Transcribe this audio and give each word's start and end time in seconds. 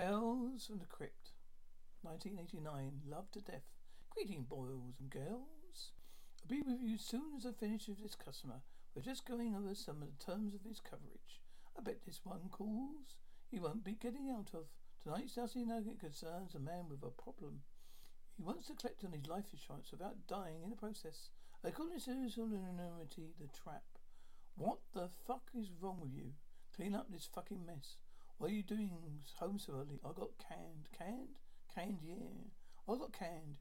Tales 0.00 0.64
from 0.64 0.78
the 0.78 0.86
Crypt, 0.86 1.32
1989. 2.00 3.02
Love 3.06 3.30
to 3.32 3.40
death. 3.42 3.68
Greeting, 4.08 4.46
boys 4.48 4.96
and 4.98 5.10
girls. 5.10 5.92
I'll 6.40 6.48
be 6.48 6.62
with 6.62 6.80
you 6.80 6.96
soon 6.96 7.36
as 7.36 7.44
I 7.44 7.52
finish 7.52 7.86
with 7.86 8.00
this 8.02 8.14
customer. 8.14 8.62
We're 8.94 9.02
just 9.02 9.28
going 9.28 9.54
over 9.54 9.74
some 9.74 10.00
of 10.00 10.08
the 10.08 10.24
terms 10.24 10.54
of 10.54 10.64
his 10.64 10.80
coverage. 10.80 11.42
I 11.76 11.82
bet 11.82 12.06
this 12.06 12.20
one 12.24 12.48
calls. 12.50 13.20
He 13.50 13.60
won't 13.60 13.84
be 13.84 13.92
getting 13.92 14.30
out 14.30 14.48
of. 14.54 14.72
Tonight's 15.04 15.34
Dusty 15.34 15.66
Nugget 15.66 16.00
concerns 16.00 16.54
a 16.54 16.60
man 16.60 16.88
with 16.88 17.02
a 17.02 17.10
problem. 17.10 17.60
He 18.38 18.42
wants 18.42 18.68
to 18.68 18.74
collect 18.76 19.04
on 19.04 19.12
his 19.12 19.26
life 19.26 19.52
insurance 19.52 19.90
without 19.90 20.26
dying 20.26 20.62
in 20.64 20.70
the 20.70 20.76
process. 20.76 21.28
I 21.62 21.72
call 21.72 21.90
this 21.92 22.08
anonymity 22.08 23.34
the 23.38 23.48
trap. 23.52 23.84
What 24.56 24.78
the 24.94 25.10
fuck 25.26 25.50
is 25.54 25.68
wrong 25.78 25.98
with 26.00 26.14
you? 26.14 26.32
Clean 26.74 26.94
up 26.94 27.12
this 27.12 27.28
fucking 27.30 27.66
mess. 27.66 27.96
What 28.40 28.52
are 28.52 28.54
you 28.54 28.62
doing 28.62 28.90
home 29.38 29.58
so 29.58 29.74
early? 29.74 30.00
I 30.02 30.12
got 30.18 30.30
canned. 30.38 30.88
Canned? 30.96 31.36
Canned, 31.74 31.98
yeah. 32.02 32.48
I 32.88 32.96
got 32.96 33.12
canned. 33.12 33.58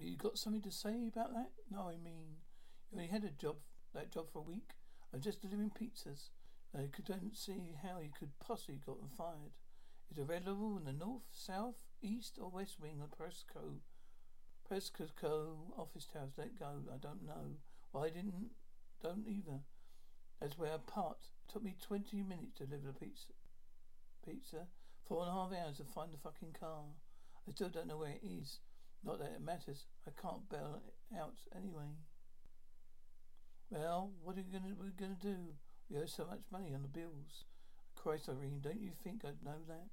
You 0.00 0.16
got 0.16 0.38
something 0.38 0.62
to 0.62 0.70
say 0.70 1.06
about 1.06 1.34
that? 1.34 1.50
No, 1.70 1.90
I 1.90 1.98
mean, 2.02 2.40
you 2.90 2.96
only 2.96 3.08
had 3.08 3.24
a 3.24 3.30
job, 3.30 3.56
that 3.92 4.10
job 4.10 4.32
for 4.32 4.38
a 4.38 4.42
week. 4.42 4.70
I'm 5.12 5.20
just 5.20 5.42
delivering 5.42 5.70
pizzas. 5.70 6.30
Uh, 6.74 6.84
I 6.84 7.02
don't 7.04 7.36
see 7.36 7.76
how 7.82 7.98
you 7.98 8.08
could 8.18 8.30
possibly 8.40 8.80
gotten 8.86 9.10
fired. 9.18 9.52
Red 10.16 10.46
level 10.46 10.78
in 10.78 10.84
the 10.84 10.92
north, 10.94 11.24
south, 11.30 11.76
east, 12.00 12.38
or 12.40 12.48
west 12.48 12.80
wing 12.80 13.02
of 13.02 13.10
Presco? 13.10 13.80
Presco 14.66 15.56
office 15.76 16.06
towers 16.06 16.32
let 16.38 16.58
go. 16.58 16.84
I 16.90 16.96
don't 16.96 17.26
know. 17.26 17.58
Well, 17.92 18.04
I 18.04 18.08
didn't? 18.08 18.52
Don't 19.02 19.28
either. 19.28 19.60
That's 20.40 20.56
where 20.56 20.72
I 20.72 20.78
parked. 20.78 21.26
Took 21.52 21.62
me 21.62 21.76
twenty 21.82 22.22
minutes 22.22 22.56
to 22.56 22.64
deliver 22.64 22.86
the 22.86 22.92
pizza. 22.94 23.34
Pizza. 24.24 24.66
Four 25.06 25.22
and 25.22 25.30
a 25.30 25.32
half 25.32 25.52
hours 25.52 25.76
to 25.78 25.84
find 25.84 26.12
the 26.12 26.18
fucking 26.18 26.56
car. 26.58 26.84
I 27.46 27.52
still 27.52 27.68
don't 27.68 27.86
know 27.86 27.98
where 27.98 28.16
it 28.16 28.26
is. 28.26 28.58
Not 29.04 29.18
that 29.18 29.36
it 29.36 29.44
matters. 29.44 29.86
I 30.08 30.10
can't 30.20 30.48
bail 30.48 30.80
out 31.18 31.36
anyway. 31.54 31.92
Well, 33.70 34.12
what 34.22 34.38
are 34.38 34.44
we 34.46 34.58
gonna 34.58 34.74
we 34.80 34.88
gonna 34.96 35.18
do? 35.20 35.36
We 35.90 35.98
owe 35.98 36.06
so 36.06 36.24
much 36.24 36.40
money 36.50 36.74
on 36.74 36.82
the 36.82 36.88
bills. 36.88 37.44
Christ, 37.96 38.28
Irene, 38.28 38.60
don't 38.62 38.80
you 38.80 38.92
think 39.02 39.24
I'd 39.24 39.44
know 39.44 39.60
that? 39.68 39.88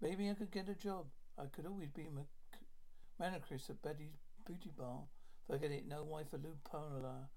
Maybe 0.00 0.30
I 0.30 0.34
could 0.34 0.50
get 0.50 0.68
a 0.68 0.74
job. 0.74 1.06
I 1.38 1.46
could 1.46 1.66
always 1.66 1.90
be 1.90 2.02
a 2.02 3.22
manicurist 3.22 3.70
at 3.70 3.82
Betty's 3.82 4.18
Beauty 4.46 4.70
Bar. 4.76 5.04
Forget 5.46 5.70
it. 5.70 5.86
No 5.88 6.04
wife 6.04 6.30
for 6.30 6.38
Lou 6.38 6.56
Parla. 6.64 7.28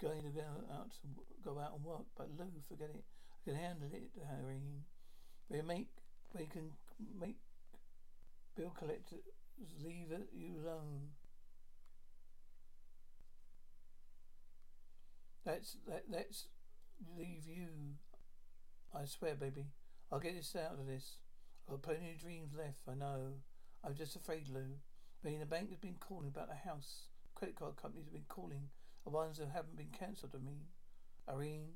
Going 0.00 0.22
to 0.22 0.30
go 0.30 0.42
out 0.72 0.90
to 0.90 1.08
go 1.44 1.60
out 1.60 1.74
and 1.76 1.84
work, 1.84 2.06
but 2.16 2.28
Lou, 2.38 2.50
forget 2.68 2.90
it. 2.90 3.04
I 3.34 3.50
can 3.50 3.54
handle 3.58 3.90
it, 3.92 4.10
Irene. 4.18 4.82
We 5.48 5.62
make 5.62 5.88
we 6.34 6.46
can 6.46 6.70
make 7.20 7.36
bill 8.56 8.72
collectors 8.78 9.20
leave 9.84 10.08
you 10.32 10.54
alone. 10.64 11.10
That's 15.44 15.76
that. 15.88 16.04
Let's 16.10 16.46
leave 17.18 17.46
you. 17.46 17.68
I 18.94 19.04
swear, 19.06 19.34
baby. 19.34 19.66
I'll 20.10 20.20
get 20.20 20.36
this 20.36 20.54
out 20.54 20.78
of 20.78 20.86
this. 20.86 21.16
I've 21.66 21.72
got 21.72 21.82
plenty 21.82 22.12
of 22.12 22.20
dreams 22.20 22.52
left, 22.56 22.82
I 22.88 22.94
know. 22.94 23.32
I'm 23.84 23.94
just 23.94 24.16
afraid, 24.16 24.48
Lou. 24.48 24.76
But 25.22 25.38
the 25.38 25.46
bank 25.46 25.70
has 25.70 25.78
been 25.78 25.96
calling 25.98 26.28
about 26.28 26.48
the 26.48 26.68
house. 26.68 27.06
Credit 27.34 27.56
card 27.56 27.76
companies 27.76 28.06
have 28.06 28.12
been 28.12 28.24
calling. 28.28 28.68
The 29.04 29.10
ones 29.10 29.38
that 29.38 29.48
haven't 29.52 29.76
been 29.76 29.90
cancelled, 29.98 30.32
I 30.34 30.44
mean. 30.44 30.66
Irene, 31.28 31.68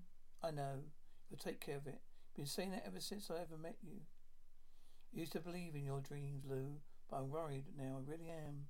I 0.43 0.51
know. 0.51 0.83
You'll 1.31 1.39
take 1.39 1.61
care 1.61 1.77
of 1.77 1.87
it. 1.87 2.01
Been 2.37 2.45
saying 2.45 2.73
that 2.73 2.85
ever 2.87 3.01
since 3.01 3.31
I 3.31 3.41
ever 3.41 3.57
met 3.57 3.77
you. 3.83 4.01
I 5.15 5.21
used 5.21 5.33
to 5.33 5.41
believe 5.41 5.75
in 5.75 5.87
your 5.87 6.01
dreams, 6.01 6.45
Lou, 6.47 6.75
but 7.11 7.17
I'm 7.17 7.31
worried 7.31 7.65
now. 7.79 7.97
I 7.97 8.11
really 8.11 8.29
am. 8.29 8.67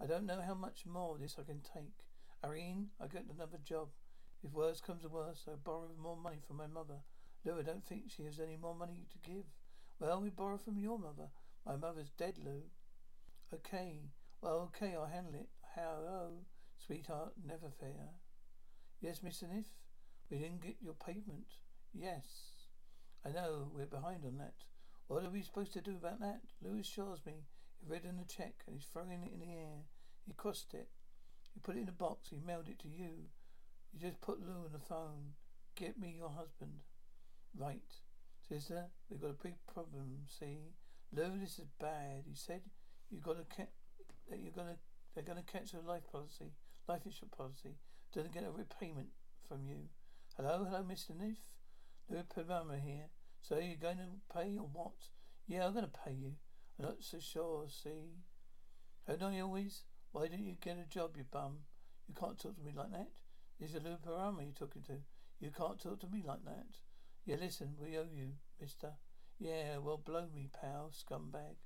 I 0.00 0.06
don't 0.06 0.24
know 0.24 0.40
how 0.40 0.54
much 0.54 0.86
more 0.86 1.16
of 1.16 1.20
this 1.20 1.34
I 1.36 1.42
can 1.42 1.60
take. 1.60 2.06
Irene, 2.44 2.90
I 3.00 3.08
got 3.08 3.24
another 3.34 3.58
job. 3.64 3.88
If 4.44 4.52
worse 4.52 4.80
comes 4.80 5.02
to 5.02 5.08
worse, 5.08 5.46
I 5.48 5.56
borrow 5.56 5.90
more 6.00 6.16
money 6.16 6.38
from 6.46 6.58
my 6.58 6.68
mother. 6.68 7.00
Lou, 7.44 7.58
I 7.58 7.62
don't 7.62 7.84
think 7.84 8.04
she 8.06 8.22
has 8.22 8.38
any 8.38 8.56
more 8.56 8.76
money 8.76 9.06
to 9.10 9.28
give. 9.28 9.46
Well, 9.98 10.20
we 10.20 10.30
borrow 10.30 10.56
from 10.56 10.78
your 10.78 11.00
mother. 11.00 11.30
My 11.66 11.74
mother's 11.74 12.10
dead, 12.16 12.38
Lou. 12.38 12.62
Okay. 13.52 14.10
Well, 14.40 14.70
okay, 14.76 14.94
I'll 14.94 15.06
handle 15.06 15.34
it. 15.34 15.48
Hello, 15.74 16.44
sweetheart, 16.86 17.32
never 17.44 17.72
fair. 17.80 18.10
Yes, 19.00 19.18
Mr. 19.26 19.52
Niff? 19.52 19.66
We 20.30 20.38
didn't 20.38 20.62
get 20.62 20.76
your 20.80 20.94
payment. 20.94 21.56
Yes. 21.92 22.57
I 23.24 23.30
know, 23.30 23.70
we're 23.74 23.86
behind 23.86 24.24
on 24.24 24.38
that. 24.38 24.54
What 25.08 25.24
are 25.24 25.30
we 25.30 25.42
supposed 25.42 25.72
to 25.72 25.80
do 25.80 25.96
about 25.96 26.20
that? 26.20 26.40
Lewis 26.62 26.86
shows 26.86 27.20
me 27.26 27.44
he 27.80 27.86
read 27.90 28.04
in 28.04 28.16
the 28.16 28.24
check 28.24 28.54
and 28.66 28.76
he's 28.76 28.86
throwing 28.92 29.22
it 29.22 29.32
in 29.32 29.40
the 29.40 29.54
air. 29.54 29.84
He 30.26 30.32
crossed 30.34 30.74
it. 30.74 30.88
He 31.54 31.60
put 31.60 31.76
it 31.76 31.82
in 31.82 31.88
a 31.88 31.92
box. 31.92 32.28
He 32.30 32.40
mailed 32.44 32.68
it 32.68 32.78
to 32.80 32.88
you. 32.88 33.30
You 33.92 34.00
just 34.00 34.20
put 34.20 34.40
Lou 34.40 34.64
on 34.64 34.72
the 34.72 34.78
phone. 34.78 35.34
Get 35.74 35.98
me 35.98 36.14
your 36.16 36.30
husband. 36.30 36.82
Right. 37.56 37.94
Sister, 38.48 38.86
we've 39.08 39.20
got 39.20 39.30
a 39.30 39.42
big 39.42 39.56
problem, 39.72 40.24
see? 40.26 40.74
Lou, 41.12 41.38
this 41.38 41.58
is 41.58 41.68
bad. 41.80 42.24
He 42.26 42.34
said 42.34 42.62
you 43.10 43.20
got 43.20 43.36
to 43.38 43.56
ca- 43.56 43.70
that 44.30 44.40
you're 44.40 44.52
gonna 44.52 44.76
they're 45.14 45.24
gonna 45.24 45.42
cancel 45.42 45.80
a 45.80 45.88
life 45.88 46.02
policy, 46.10 46.52
life 46.86 47.02
insurance 47.04 47.34
policy. 47.36 47.76
Doesn't 48.14 48.32
get 48.32 48.44
a 48.44 48.50
repayment 48.50 49.08
from 49.48 49.66
you. 49.66 49.88
Hello, 50.36 50.64
hello, 50.64 50.82
Mr. 50.82 51.10
Niff. 51.10 51.36
Lou 52.10 52.22
Paloma 52.22 52.78
here. 52.78 53.10
So 53.42 53.58
you're 53.58 53.76
going 53.76 53.98
to 53.98 54.34
pay 54.34 54.56
or 54.58 54.68
what? 54.72 55.08
Yeah, 55.48 55.66
I'm 55.66 55.72
gonna 55.72 55.88
pay 55.88 56.12
you. 56.12 56.32
I'm 56.78 56.84
not 56.84 56.96
so 57.00 57.18
sure, 57.18 57.66
see? 57.68 58.20
Don't 59.06 59.34
I 59.34 59.40
always? 59.40 59.84
Why 60.12 60.28
don't 60.28 60.44
you 60.44 60.56
get 60.60 60.76
a 60.76 60.86
job, 60.86 61.16
you 61.16 61.24
bum? 61.30 61.60
You 62.06 62.14
can't 62.14 62.38
talk 62.38 62.56
to 62.56 62.62
me 62.62 62.72
like 62.76 62.90
that. 62.90 63.08
that. 63.58 63.64
Is 63.64 63.74
it 63.74 63.82
Lou 63.82 63.96
Paloma 63.96 64.42
you're 64.42 64.52
talking 64.52 64.82
to? 64.82 64.98
You 65.40 65.50
can't 65.50 65.80
talk 65.80 66.00
to 66.00 66.06
me 66.06 66.22
like 66.26 66.44
that. 66.44 66.66
Yeah, 67.24 67.36
listen, 67.40 67.76
we 67.80 67.96
owe 67.96 68.06
you, 68.12 68.32
mister. 68.60 68.92
Yeah, 69.38 69.78
well, 69.78 69.96
blow 69.96 70.26
me, 70.34 70.50
pal, 70.52 70.92
scumbag. 70.92 71.56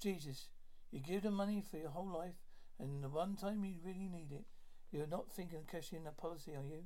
Jesus, 0.00 0.48
you 0.90 1.00
give 1.00 1.22
them 1.22 1.34
money 1.34 1.62
for 1.70 1.76
your 1.76 1.90
whole 1.90 2.10
life, 2.10 2.36
and 2.78 3.04
the 3.04 3.08
one 3.08 3.36
time 3.36 3.64
you 3.64 3.74
really 3.84 4.08
need 4.08 4.32
it, 4.32 4.46
you're 4.90 5.06
not 5.06 5.30
thinking 5.30 5.58
of 5.58 5.66
cashing 5.66 5.98
in 5.98 6.04
that 6.04 6.16
policy, 6.16 6.52
are 6.52 6.64
you? 6.64 6.84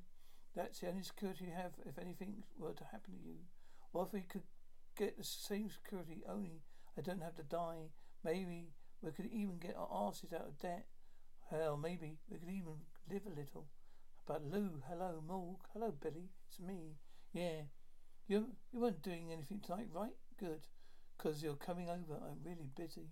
That's 0.54 0.80
the 0.80 0.88
only 0.88 1.02
security 1.02 1.46
you 1.46 1.52
have 1.52 1.72
if 1.86 1.98
anything 1.98 2.42
were 2.58 2.72
to 2.72 2.84
happen 2.84 3.14
to 3.14 3.28
you. 3.28 3.36
What 3.92 4.08
if 4.08 4.12
we 4.12 4.22
could 4.22 4.42
get 4.96 5.16
the 5.16 5.24
same 5.24 5.70
security, 5.70 6.22
only 6.28 6.62
I 6.98 7.02
don't 7.02 7.22
have 7.22 7.36
to 7.36 7.42
die? 7.42 7.90
Maybe 8.24 8.72
we 9.02 9.12
could 9.12 9.26
even 9.26 9.58
get 9.58 9.76
our 9.76 9.88
asses 10.08 10.32
out 10.32 10.46
of 10.46 10.58
debt. 10.58 10.86
Hell, 11.50 11.76
maybe 11.76 12.18
we 12.30 12.38
could 12.38 12.48
even 12.48 12.74
live 13.10 13.22
a 13.26 13.30
little. 13.40 13.66
But 14.26 14.44
Lou, 14.44 14.82
hello, 14.88 15.22
Morg, 15.26 15.58
hello, 15.72 15.92
Billy, 16.00 16.30
it's 16.48 16.60
me. 16.60 16.96
Yeah, 17.32 17.62
you 18.28 18.46
you 18.72 18.80
weren't 18.80 19.02
doing 19.02 19.32
anything 19.32 19.60
tonight, 19.60 19.88
right? 19.92 20.14
Good, 20.38 20.66
cause 21.18 21.42
you're 21.42 21.54
coming 21.54 21.88
over. 21.88 22.20
I'm 22.22 22.38
really 22.44 22.68
busy. 22.76 23.08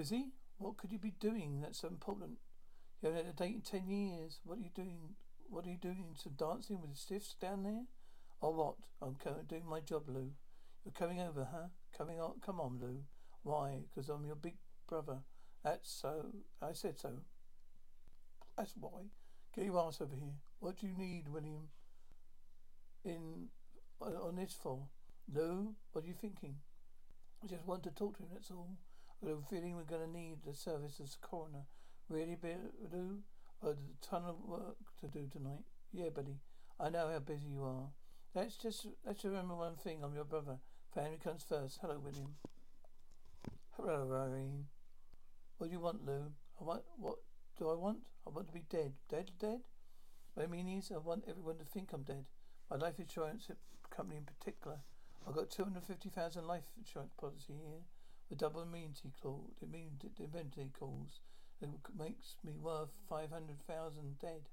Busy? 0.00 0.28
What 0.56 0.78
could 0.78 0.92
you 0.92 0.98
be 0.98 1.12
doing 1.20 1.60
that's 1.60 1.80
so 1.80 1.88
important? 1.88 2.38
You 3.02 3.10
haven't 3.10 3.26
had 3.26 3.34
a 3.34 3.36
date 3.36 3.54
in 3.56 3.60
ten 3.60 3.86
years. 3.86 4.40
What 4.44 4.56
are 4.56 4.62
you 4.62 4.70
doing? 4.74 5.10
What 5.50 5.66
are 5.66 5.68
you 5.68 5.76
doing? 5.76 6.14
Some 6.16 6.32
dancing 6.38 6.80
with 6.80 6.92
the 6.92 6.96
stiffs 6.96 7.34
down 7.38 7.64
there? 7.64 7.84
Or 8.40 8.54
what? 8.54 8.76
I'm 9.02 9.18
doing 9.46 9.68
my 9.68 9.80
job, 9.80 10.04
Lou. 10.08 10.30
You're 10.86 10.94
coming 10.98 11.20
over, 11.20 11.48
huh? 11.52 11.66
Coming 11.94 12.18
on? 12.18 12.40
Come 12.40 12.60
on, 12.60 12.78
Lou. 12.80 13.02
Why? 13.42 13.80
Because 13.90 14.08
I'm 14.08 14.24
your 14.24 14.36
big 14.36 14.54
brother. 14.88 15.18
That's 15.62 15.90
so. 15.92 16.32
I 16.62 16.72
said 16.72 16.98
so. 16.98 17.10
That's 18.56 18.72
why. 18.80 19.10
Get 19.54 19.66
your 19.66 19.86
ass 19.86 20.00
over 20.00 20.16
here. 20.16 20.36
What 20.60 20.78
do 20.78 20.86
you 20.86 20.96
need, 20.96 21.28
William? 21.28 21.68
In 23.04 23.48
on 24.00 24.36
this 24.36 24.56
for? 24.62 24.78
Lou, 25.30 25.74
what 25.92 26.06
are 26.06 26.08
you 26.08 26.14
thinking? 26.18 26.54
I 27.44 27.48
just 27.48 27.66
want 27.66 27.82
to 27.82 27.90
talk 27.90 28.16
to 28.16 28.22
him. 28.22 28.30
That's 28.32 28.50
all. 28.50 28.78
I 29.22 29.26
got 29.26 29.38
a 29.42 29.46
feeling 29.48 29.76
we're 29.76 29.82
going 29.82 30.06
to 30.06 30.18
need 30.18 30.38
the 30.46 30.54
service 30.54 31.00
as 31.02 31.16
coroner. 31.20 31.66
Really, 32.08 32.38
Lou? 32.92 33.18
I've 33.62 33.70
a 33.70 33.76
ton 34.00 34.24
of 34.24 34.36
work 34.46 34.76
to 35.00 35.06
do 35.06 35.28
tonight. 35.30 35.64
Yeah, 35.92 36.08
buddy. 36.08 36.38
I 36.78 36.88
know 36.88 37.10
how 37.12 37.18
busy 37.18 37.48
you 37.48 37.62
are. 37.62 37.90
Let's 38.34 38.56
just 38.56 38.86
let's 39.04 39.24
remember 39.24 39.54
one 39.54 39.76
thing. 39.76 40.00
I'm 40.02 40.14
your 40.14 40.24
brother. 40.24 40.58
Family 40.94 41.18
comes 41.22 41.44
first. 41.46 41.78
Hello, 41.82 42.00
William. 42.02 42.36
Hello, 43.76 44.10
Irene. 44.12 44.64
What 45.58 45.66
do 45.66 45.72
you 45.72 45.80
want, 45.80 46.06
Lou? 46.06 46.32
I 46.58 46.64
want 46.64 46.82
what 46.96 47.16
do 47.58 47.68
I 47.68 47.74
want? 47.74 47.98
I 48.26 48.30
want 48.30 48.46
to 48.46 48.54
be 48.54 48.64
dead. 48.70 48.94
Dead, 49.10 49.32
dead. 49.38 49.60
What 50.32 50.44
I 50.44 50.46
mean 50.46 50.68
is, 50.68 50.90
I 50.94 50.98
want 50.98 51.24
everyone 51.28 51.58
to 51.58 51.64
think 51.64 51.92
I'm 51.92 52.02
dead. 52.02 52.24
My 52.70 52.76
life 52.76 52.98
insurance 52.98 53.50
company 53.94 54.16
in 54.16 54.24
particular. 54.24 54.78
I've 55.28 55.34
got 55.34 55.50
two 55.50 55.64
hundred 55.64 55.84
fifty 55.84 56.08
thousand 56.08 56.46
life 56.46 56.64
insurance 56.78 57.12
policy 57.20 57.52
here. 57.52 57.82
The 58.30 58.36
double 58.36 58.62
indemnity 58.62 59.12
clause, 59.20 59.50
the 59.60 59.66
indemnity 59.66 59.98
clause, 60.00 60.14
it 60.18 60.24
eventually 60.24 60.70
calls. 60.78 61.20
It 61.60 61.68
makes 61.98 62.36
me 62.44 62.52
worth 62.56 62.90
five 63.08 63.30
hundred 63.30 63.60
thousand 63.66 64.18
dead. 64.20 64.48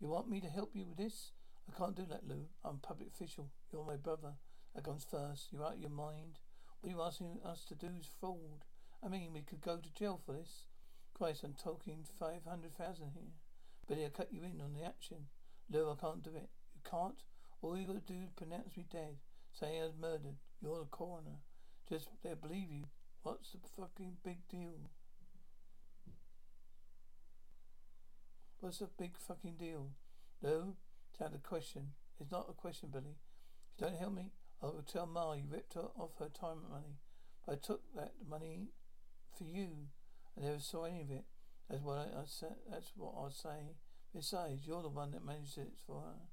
You 0.00 0.08
want 0.08 0.28
me 0.28 0.40
to 0.40 0.48
help 0.48 0.74
you 0.74 0.84
with 0.86 0.98
this? 0.98 1.30
I 1.68 1.78
can't 1.78 1.96
do 1.96 2.04
that, 2.10 2.26
Lou. 2.28 2.46
I'm 2.64 2.80
a 2.82 2.86
public 2.86 3.08
official. 3.14 3.48
You're 3.72 3.84
my 3.84 3.96
brother. 3.96 4.34
That 4.74 4.84
comes 4.84 5.06
first. 5.08 5.52
You're 5.52 5.64
out 5.64 5.74
of 5.74 5.80
your 5.80 5.90
mind. 5.90 6.40
What 6.80 6.90
are 6.90 6.96
you 6.96 7.02
asking 7.02 7.38
us 7.44 7.64
to 7.68 7.74
do 7.74 7.88
is 7.98 8.08
fraud. 8.20 8.66
I 9.02 9.08
mean, 9.08 9.32
we 9.32 9.40
could 9.40 9.60
go 9.60 9.76
to 9.76 9.94
jail 9.94 10.20
for 10.26 10.32
this. 10.32 10.64
Christ, 11.14 11.44
I'm 11.44 11.54
talking 11.54 12.04
500,000 12.18 13.12
here. 13.14 13.22
But 13.88 13.96
they'll 13.96 14.10
cut 14.10 14.32
you 14.32 14.42
in 14.42 14.60
on 14.60 14.74
the 14.74 14.84
action. 14.84 15.28
Lou, 15.70 15.90
I 15.90 15.94
can't 15.94 16.22
do 16.22 16.30
it. 16.30 16.50
You 16.74 16.82
can't? 16.90 17.22
All 17.62 17.78
you 17.78 17.86
got 17.86 18.06
to 18.06 18.12
do 18.12 18.20
is 18.20 18.30
pronounce 18.36 18.76
me 18.76 18.84
dead. 18.90 19.16
Say 19.52 19.80
I 19.80 19.84
was 19.84 19.94
murdered. 19.98 20.36
You're 20.60 20.80
the 20.80 20.84
coroner. 20.86 21.40
Just, 21.88 22.08
they'll 22.22 22.34
believe 22.34 22.70
you. 22.70 22.84
What's 23.26 23.50
the 23.50 23.58
fucking 23.76 24.18
big 24.22 24.46
deal? 24.48 24.88
What's 28.60 28.78
the 28.78 28.88
big 28.96 29.16
fucking 29.18 29.56
deal? 29.58 29.88
Lou, 30.40 30.76
sound 31.18 31.34
a 31.34 31.38
question. 31.38 31.88
It's 32.20 32.30
not 32.30 32.46
a 32.48 32.52
question, 32.52 32.90
Billy. 32.92 33.16
If 33.74 33.80
you 33.80 33.88
don't 33.88 33.98
help 33.98 34.14
me, 34.14 34.30
I 34.62 34.66
will 34.66 34.84
tell 34.86 35.06
Ma 35.06 35.32
you 35.32 35.42
ripped 35.50 35.74
her 35.74 35.88
off 35.98 36.12
her 36.20 36.26
retirement 36.26 36.70
money. 36.70 36.98
But 37.44 37.54
I 37.54 37.56
took 37.56 37.82
that 37.96 38.12
money 38.30 38.68
for 39.36 39.42
you 39.42 39.88
I 40.38 40.44
never 40.44 40.60
saw 40.60 40.84
any 40.84 41.00
of 41.00 41.10
it. 41.10 41.24
That's 41.68 41.82
what 41.82 41.98
I, 41.98 42.20
I 42.20 42.24
said. 42.26 42.54
That's 42.70 42.92
what 42.96 43.14
I 43.18 43.30
say. 43.30 43.74
Besides, 44.14 44.68
you're 44.68 44.82
the 44.82 44.88
one 44.88 45.10
that 45.10 45.26
managed 45.26 45.58
it 45.58 45.72
for 45.84 46.00
her. 46.00 46.28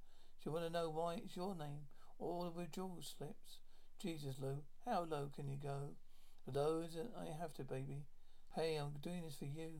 You 0.46 0.51
want 0.51 0.66
to 0.66 0.72
know 0.72 0.92
why 0.92 1.16
it's 1.16 1.36
your 1.36 1.56
name? 1.56 1.88
All 2.19 2.44
the 2.44 2.51
withdrawal 2.51 3.00
slips. 3.01 3.62
Jesus, 4.00 4.36
Lou, 4.39 4.57
how 4.86 5.07
low 5.10 5.31
can 5.36 5.50
you 5.50 5.57
go? 5.57 5.96
Low 6.51 6.84
as 6.84 6.98
I 6.98 7.25
have 7.40 7.54
to, 7.56 7.63
baby. 7.63 8.06
Hey, 8.56 8.75
I'm 8.75 8.94
doing 9.01 9.24
this 9.24 9.36
for 9.36 9.45
you. 9.45 9.72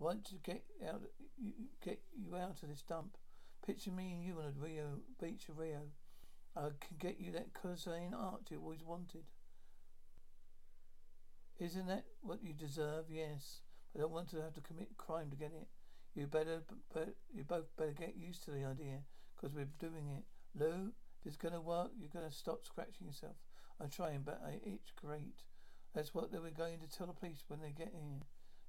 I 0.00 0.04
want 0.04 0.24
to 0.26 0.34
get 0.36 0.64
out, 0.88 1.02
get 1.84 2.00
you 2.16 2.36
out 2.36 2.62
of 2.62 2.68
this 2.68 2.82
dump. 2.82 3.16
Picture 3.64 3.92
me 3.92 4.12
and 4.12 4.24
you 4.24 4.38
on 4.38 4.46
a 4.46 4.60
Rio 4.60 5.00
beach 5.20 5.48
of 5.48 5.58
Rio. 5.58 5.82
I 6.56 6.70
can 6.80 6.96
get 6.98 7.20
you 7.20 7.30
that 7.32 7.54
Cuisinart 7.54 8.50
you 8.50 8.60
always 8.60 8.82
wanted. 8.82 9.24
Isn't 11.58 11.86
that 11.86 12.04
what 12.22 12.42
you 12.42 12.54
deserve? 12.54 13.04
Yes. 13.10 13.60
I 13.94 14.00
don't 14.00 14.10
want 14.10 14.30
to 14.30 14.40
have 14.40 14.54
to 14.54 14.60
commit 14.60 14.96
crime 14.96 15.30
to 15.30 15.36
get 15.36 15.52
it. 15.52 15.68
You 16.14 16.26
better, 16.26 16.62
but 16.92 17.14
you 17.32 17.44
both 17.44 17.76
better 17.76 17.92
get 17.92 18.16
used 18.16 18.44
to 18.44 18.50
the 18.50 18.64
idea, 18.64 19.00
because 19.36 19.54
we're 19.54 19.68
doing 19.78 20.08
it. 20.08 20.24
Lou, 20.58 20.92
if 21.20 21.26
it's 21.26 21.36
gonna 21.36 21.60
work, 21.60 21.90
you're 21.96 22.10
gonna 22.12 22.32
stop 22.32 22.64
scratching 22.64 23.06
yourself. 23.06 23.36
I'm 23.80 23.90
trying, 23.90 24.22
but 24.22 24.40
I 24.44 24.54
itch 24.68 24.94
great. 24.96 25.44
That's 25.94 26.14
what 26.14 26.30
they 26.30 26.38
were 26.38 26.50
going 26.50 26.78
to 26.80 26.88
tell 26.88 27.06
the 27.06 27.12
police 27.12 27.42
when 27.48 27.60
they 27.60 27.72
get 27.72 27.92
here. 27.92 28.22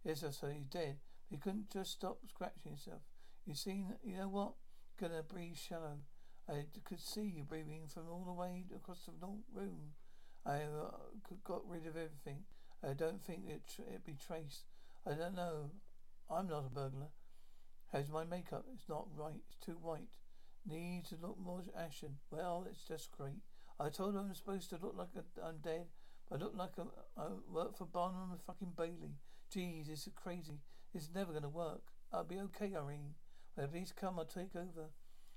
Yes, 0.03 0.23
I 0.23 0.31
say 0.31 0.56
he's 0.57 0.65
dead. 0.65 0.97
But 1.29 1.35
you 1.35 1.41
couldn't 1.41 1.71
just 1.71 1.91
stop 1.91 2.19
scratching 2.27 2.71
yourself. 2.71 3.01
You 3.45 3.56
seen, 3.56 3.94
you 4.03 4.18
know 4.18 4.29
what? 4.29 4.53
Gonna 5.00 5.23
breathe 5.23 5.56
shallow. 5.56 6.00
I 6.50 6.65
could 6.83 7.00
see 7.00 7.21
you 7.21 7.44
breathing 7.44 7.88
from 7.88 8.09
all 8.09 8.23
the 8.25 8.33
way 8.33 8.65
across 8.75 9.06
the 9.06 9.13
room. 9.53 9.94
I 10.45 10.63
uh, 10.63 10.91
got 11.44 11.68
rid 11.68 11.85
of 11.85 11.95
everything. 11.95 12.44
I 12.83 12.94
don't 12.94 13.23
think 13.23 13.47
it 13.47 13.62
it'd 13.88 14.06
be 14.06 14.15
traced. 14.15 14.65
I 15.06 15.13
don't 15.13 15.35
know. 15.35 15.71
I'm 16.29 16.47
not 16.47 16.65
a 16.65 16.69
burglar. 16.69 17.09
How's 17.91 18.09
my 18.09 18.23
makeup? 18.23 18.65
It's 18.73 18.89
not 18.89 19.07
right. 19.15 19.41
It's 19.47 19.57
too 19.63 19.77
white. 19.81 20.09
Needs 20.65 21.09
to 21.09 21.18
look 21.21 21.38
more 21.39 21.62
ashen. 21.77 22.18
Well, 22.31 22.65
it's 22.69 22.83
just 22.83 23.12
great. 23.12 23.41
I 23.79 23.89
told 23.89 24.13
her 24.13 24.21
I'm 24.21 24.33
supposed 24.33 24.69
to 24.69 24.79
look 24.81 24.95
like 24.97 25.09
a, 25.15 25.45
I'm 25.45 25.57
dead. 25.57 25.88
I 26.31 26.38
look 26.38 26.54
like 26.56 26.78
a, 26.78 26.83
I 27.19 27.25
work 27.51 27.78
for 27.78 27.86
Barnum 27.86 28.31
and 28.31 28.42
fucking 28.42 28.74
Bailey. 28.78 29.18
Jeez, 29.54 29.88
this 29.88 30.07
is 30.07 30.13
crazy. 30.16 30.62
It's 30.94 31.10
never 31.13 31.33
gonna 31.33 31.50
work. 31.50 31.81
I'll 32.13 32.24
be 32.24 32.39
okay, 32.39 32.74
Irene. 32.74 33.16
When 33.56 33.68
please 33.68 33.94
come, 33.94 34.18
I'll 34.18 34.25
take 34.25 34.56
over. 34.56 34.92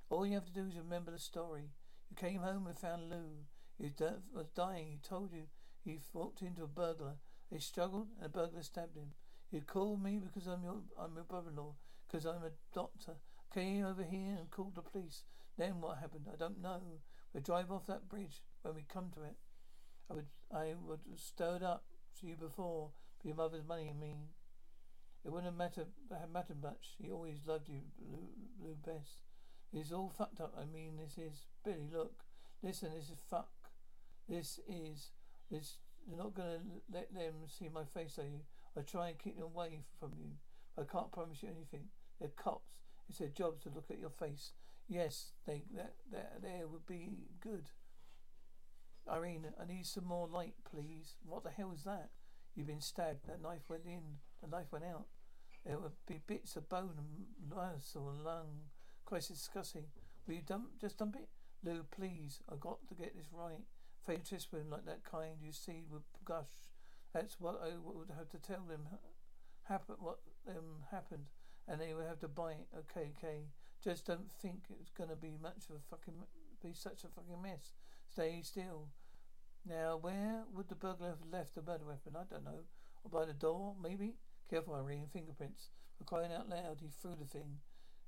All 0.08 0.24
you 0.24 0.34
have 0.34 0.46
to 0.46 0.52
do 0.52 0.68
is 0.68 0.76
remember 0.76 1.10
the 1.10 1.18
story. 1.18 1.70
You 2.08 2.16
came 2.16 2.42
home 2.42 2.68
and 2.68 2.78
found 2.78 3.10
Lou. 3.10 3.44
He 3.76 3.90
was 4.32 4.46
dying. 4.54 4.86
He 4.86 4.98
told 4.98 5.32
you 5.32 5.46
he 5.84 5.98
walked 6.12 6.42
into 6.42 6.62
a 6.62 6.68
burglar. 6.68 7.16
They 7.50 7.58
struggled 7.58 8.08
and 8.16 8.26
a 8.26 8.28
burglar 8.28 8.62
stabbed 8.62 8.96
him. 8.96 9.14
You 9.50 9.62
called 9.62 10.00
me 10.00 10.20
because 10.20 10.46
I'm 10.46 10.62
your 10.62 10.82
I'm 10.96 11.14
your 11.16 11.24
brother-in-law. 11.24 11.74
Because 12.06 12.24
I'm 12.24 12.44
a 12.44 12.52
doctor. 12.72 13.14
Came 13.52 13.84
over 13.84 14.04
here 14.04 14.36
and 14.38 14.50
called 14.50 14.76
the 14.76 14.82
police. 14.82 15.24
Then 15.58 15.80
what 15.80 15.98
happened? 15.98 16.26
I 16.32 16.36
don't 16.36 16.62
know. 16.62 16.80
We 17.32 17.40
drive 17.40 17.72
off 17.72 17.86
that 17.88 18.08
bridge 18.08 18.42
when 18.62 18.76
we 18.76 18.82
come 18.82 19.10
to 19.14 19.24
it. 19.24 19.34
I 20.10 20.14
would 20.14 20.26
I 20.52 20.74
would 20.86 21.00
have 21.10 21.20
stirred 21.20 21.62
up 21.62 21.84
to 22.20 22.26
you 22.26 22.36
before 22.36 22.90
for 23.20 23.26
your 23.26 23.36
mother's 23.36 23.66
money, 23.66 23.90
I 23.90 23.98
mean. 23.98 24.28
It 25.24 25.32
wouldn't 25.32 25.46
have 25.46 25.56
mattered 25.56 25.88
have 26.10 26.30
mattered 26.30 26.62
much. 26.62 26.96
He 26.98 27.10
always 27.10 27.38
loved 27.46 27.68
you, 27.68 27.80
Lou, 28.12 28.28
Lou 28.62 28.74
best. 28.84 29.20
It's 29.72 29.90
all 29.90 30.12
fucked 30.16 30.40
up. 30.40 30.54
I 30.58 30.64
mean 30.66 30.98
this 30.98 31.16
is 31.16 31.46
Billy, 31.64 31.88
look. 31.92 32.12
Listen, 32.62 32.90
this 32.94 33.08
is 33.08 33.16
fuck. 33.30 33.48
This 34.28 34.60
is 34.68 35.12
this 35.50 35.78
you're 36.06 36.18
not 36.18 36.34
gonna 36.34 36.60
let 36.92 37.12
them 37.14 37.34
see 37.48 37.70
my 37.72 37.84
face, 37.84 38.18
are 38.18 38.22
you? 38.22 38.40
I 38.76 38.82
try 38.82 39.08
and 39.08 39.18
keep 39.18 39.36
them 39.36 39.44
away 39.44 39.80
from 39.98 40.12
you. 40.18 40.32
I 40.76 40.82
can't 40.82 41.12
promise 41.12 41.42
you 41.42 41.48
anything. 41.48 41.88
They're 42.20 42.28
cops. 42.28 42.68
It's 43.08 43.18
their 43.18 43.28
job 43.28 43.60
to 43.62 43.70
look 43.70 43.90
at 43.90 43.98
your 43.98 44.10
face. 44.10 44.52
Yes, 44.88 45.32
they 45.46 45.62
that 45.74 45.94
that 46.12 46.42
there 46.42 46.68
would 46.68 46.86
be 46.86 47.28
good. 47.40 47.70
Irene, 49.10 49.52
I 49.60 49.66
need 49.66 49.86
some 49.86 50.06
more 50.06 50.26
light, 50.26 50.54
please. 50.70 51.16
What 51.24 51.44
the 51.44 51.50
hell 51.50 51.72
is 51.74 51.84
that? 51.84 52.10
You've 52.54 52.66
been 52.66 52.80
stabbed. 52.80 53.26
That 53.26 53.42
knife 53.42 53.68
went 53.68 53.84
in. 53.86 54.18
The 54.42 54.48
knife 54.48 54.72
went 54.72 54.84
out. 54.84 55.06
There 55.64 55.78
would 55.78 55.92
be 56.06 56.20
bits 56.26 56.56
of 56.56 56.68
bone 56.68 56.94
and 56.98 57.26
muscle 57.48 58.08
and 58.08 58.24
lung. 58.24 58.70
Quite 59.04 59.28
disgusting. 59.28 59.84
Will 60.26 60.34
you 60.34 60.42
dump? 60.42 60.80
Just 60.80 60.98
dump 60.98 61.16
it, 61.16 61.28
Lou, 61.62 61.84
please. 61.90 62.40
I 62.50 62.56
got 62.58 62.78
to 62.88 62.94
get 62.94 63.16
this 63.16 63.32
right. 63.32 63.64
Fatal 64.06 64.22
teaspoon 64.24 64.70
like 64.70 64.86
that 64.86 65.04
kind 65.04 65.36
you 65.42 65.52
see 65.52 65.84
would 65.90 66.02
gush. 66.24 66.70
That's 67.12 67.40
what 67.40 67.60
I 67.62 67.72
would 67.82 68.10
have 68.16 68.28
to 68.30 68.38
tell 68.38 68.64
them. 68.68 68.88
Happen 69.64 69.96
what 69.98 70.18
them 70.46 70.84
happened, 70.90 71.26
and 71.66 71.80
they 71.80 71.94
would 71.94 72.06
have 72.06 72.20
to 72.20 72.28
buy 72.28 72.52
it. 72.52 72.66
Okay, 72.76 73.12
okay. 73.16 73.46
Just 73.82 74.06
don't 74.06 74.30
think 74.40 74.64
it's 74.68 74.90
gonna 74.90 75.16
be 75.16 75.36
much 75.40 75.68
of 75.70 75.76
a 75.76 75.78
fucking 75.90 76.14
be 76.64 76.72
such 76.72 77.04
a 77.04 77.08
fucking 77.08 77.42
mess. 77.42 77.72
Stay 78.10 78.40
still. 78.42 78.88
Now, 79.68 79.98
where 80.00 80.44
would 80.54 80.68
the 80.68 80.74
burglar 80.74 81.08
have 81.08 81.30
left 81.30 81.54
the 81.54 81.62
murder 81.62 81.84
weapon? 81.84 82.14
I 82.16 82.24
don't 82.30 82.44
know. 82.44 82.64
Or 83.04 83.10
by 83.10 83.26
the 83.26 83.32
door, 83.32 83.74
maybe? 83.82 84.14
Careful, 84.48 84.74
Irene. 84.74 85.08
Fingerprints. 85.12 85.70
For 85.98 86.04
crying 86.04 86.32
out 86.32 86.48
loud, 86.48 86.78
he 86.80 86.88
threw 86.88 87.14
the 87.18 87.26
thing. 87.26 87.58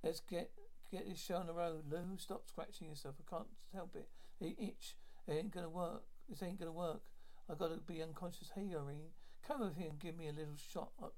Let's 0.03 0.21
get 0.21 0.51
get 0.91 1.09
this 1.09 1.21
show 1.21 1.37
on 1.37 1.47
the 1.47 1.55
road. 1.55 1.85
Lou, 1.91 2.17
stop 2.17 2.47
scratching 2.47 2.89
yourself. 2.89 3.17
I 3.21 3.31
can't 3.31 3.49
help 3.75 3.97
it. 3.97 4.09
They 4.41 4.55
itch. 4.59 4.97
It 5.27 5.33
ain't 5.33 5.51
gonna 5.51 5.69
work. 5.69 6.03
This 6.29 6.43
ain't 6.43 6.59
gonna 6.59 6.73
work. 6.73 7.03
I 7.51 7.55
gotta 7.55 7.79
be 7.79 8.03
unconscious. 8.03 8.51
Hey, 8.55 8.73
Irene, 8.75 9.11
come 9.47 9.63
over 9.63 9.75
here 9.77 9.91
and 9.91 9.99
give 9.99 10.17
me 10.17 10.29
a 10.29 10.33
little 10.33 10.57
shot 10.57 10.91
up, 11.03 11.15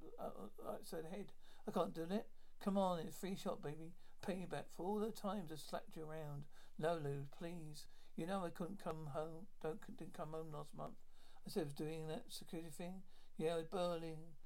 outside 0.68 1.04
the 1.04 1.16
head. 1.16 1.32
I 1.66 1.70
can't 1.70 1.94
do 1.94 2.06
that. 2.06 2.26
Come 2.62 2.76
on, 2.76 3.00
it's 3.00 3.16
free 3.16 3.36
shot, 3.36 3.62
baby. 3.62 3.92
Payback 4.26 4.64
for 4.76 4.86
all 4.86 4.98
the 5.00 5.10
times 5.10 5.50
I 5.52 5.56
slapped 5.56 5.96
you 5.96 6.02
around. 6.02 6.44
No, 6.78 6.94
Lou, 6.94 7.26
please. 7.36 7.86
You 8.16 8.26
know 8.26 8.44
I 8.44 8.50
couldn't 8.50 8.82
come 8.82 9.10
home. 9.12 9.46
Don't 9.62 9.80
didn't 9.96 10.14
come 10.14 10.30
home 10.32 10.52
last 10.52 10.74
month. 10.76 10.94
I 11.46 11.50
said 11.50 11.62
I 11.62 11.64
was 11.64 11.74
doing 11.74 12.06
that 12.08 12.24
security 12.28 12.70
thing. 12.70 13.02
Yeah, 13.36 13.60
Berlin. 13.70 14.36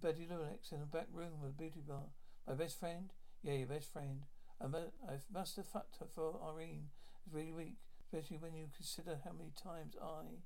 Betty 0.00 0.26
Lulex 0.30 0.70
in 0.72 0.80
the 0.80 0.86
back 0.86 1.08
room 1.12 1.32
of 1.42 1.48
the 1.48 1.62
beauty 1.62 1.82
bar. 1.86 2.10
My 2.46 2.54
best 2.54 2.78
friend? 2.78 3.12
Yeah, 3.42 3.54
your 3.54 3.68
best 3.68 3.92
friend. 3.92 4.22
I, 4.60 4.66
I 4.66 5.16
must 5.32 5.56
have 5.56 5.66
fucked 5.66 5.98
her 6.00 6.06
for 6.14 6.38
Irene. 6.46 6.88
It's 7.24 7.34
really 7.34 7.52
weak, 7.52 7.76
especially 8.00 8.38
when 8.38 8.54
you 8.54 8.66
consider 8.74 9.18
how 9.24 9.32
many 9.32 9.52
times 9.60 9.94
I... 10.02 10.40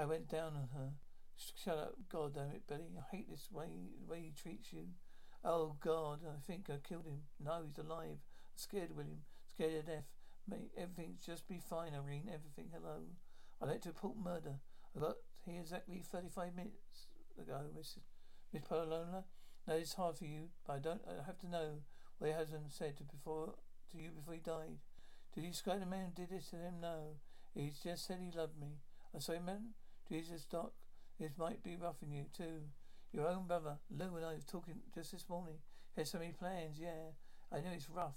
I 0.00 0.06
went 0.06 0.28
down 0.28 0.54
on 0.54 0.68
her. 0.74 0.90
Shut 1.36 1.78
up, 1.78 1.94
God 2.10 2.34
damn 2.34 2.50
it, 2.50 2.66
Betty. 2.68 2.96
I 2.96 3.16
hate 3.16 3.30
this 3.30 3.48
way, 3.50 3.68
the 4.00 4.10
way 4.10 4.20
he 4.20 4.32
treats 4.32 4.72
you. 4.72 4.88
Oh, 5.44 5.76
God, 5.80 6.20
I 6.24 6.38
think 6.46 6.68
I 6.68 6.76
killed 6.86 7.06
him. 7.06 7.22
No, 7.42 7.62
he's 7.66 7.78
alive. 7.78 8.18
I'm 8.18 8.56
scared, 8.56 8.94
William. 8.94 9.22
Scared 9.60 9.84
to 9.84 9.92
death. 9.92 10.04
Mate, 10.48 10.70
everything's 10.74 11.20
just 11.20 11.46
be 11.46 11.60
fine, 11.60 11.92
Irene. 11.92 12.30
Everything, 12.32 12.72
hello. 12.72 13.04
I'd 13.60 13.68
like 13.68 13.82
to 13.82 13.90
report 13.90 14.16
murder. 14.16 14.54
I 14.96 15.00
got 15.00 15.16
here 15.44 15.60
exactly 15.60 16.02
35 16.02 16.56
minutes 16.56 17.08
ago, 17.38 17.60
Miss, 17.76 17.98
Miss 18.54 18.62
Paloma. 18.66 19.24
No, 19.68 19.74
it's 19.74 19.92
hard 19.92 20.16
for 20.16 20.24
you, 20.24 20.48
but 20.66 20.76
I 20.76 20.78
don't, 20.78 21.02
I 21.06 21.26
have 21.26 21.38
to 21.40 21.46
know 21.46 21.84
what 22.16 22.28
your 22.28 22.38
husband 22.38 22.64
said 22.70 22.96
to 22.96 23.04
before, 23.04 23.56
to 23.92 23.98
you 23.98 24.08
before 24.16 24.32
he 24.32 24.40
died. 24.40 24.78
Did 25.34 25.44
you 25.44 25.50
describe 25.50 25.80
the 25.80 25.84
man 25.84 26.06
who 26.06 26.22
did 26.22 26.30
this 26.30 26.48
to 26.48 26.56
him? 26.56 26.80
No. 26.80 27.16
He 27.52 27.70
just 27.84 28.06
said 28.06 28.16
he 28.18 28.34
loved 28.34 28.58
me. 28.58 28.78
I'm 29.12 29.20
sorry, 29.20 29.40
man. 29.40 29.74
Jesus, 30.08 30.46
Doc. 30.46 30.72
This 31.18 31.32
might 31.36 31.62
be 31.62 31.72
rough 31.72 31.96
roughing 32.00 32.14
you, 32.14 32.24
too. 32.34 32.62
Your 33.12 33.28
own 33.28 33.46
brother, 33.46 33.76
Lou 33.90 34.16
and 34.16 34.24
I 34.24 34.32
were 34.32 34.50
talking 34.50 34.76
just 34.94 35.12
this 35.12 35.28
morning. 35.28 35.56
He 35.94 36.00
has 36.00 36.10
so 36.10 36.18
many 36.18 36.32
plans, 36.32 36.78
yeah. 36.80 37.12
I 37.52 37.56
know 37.56 37.72
it's 37.74 37.90
rough. 37.90 38.16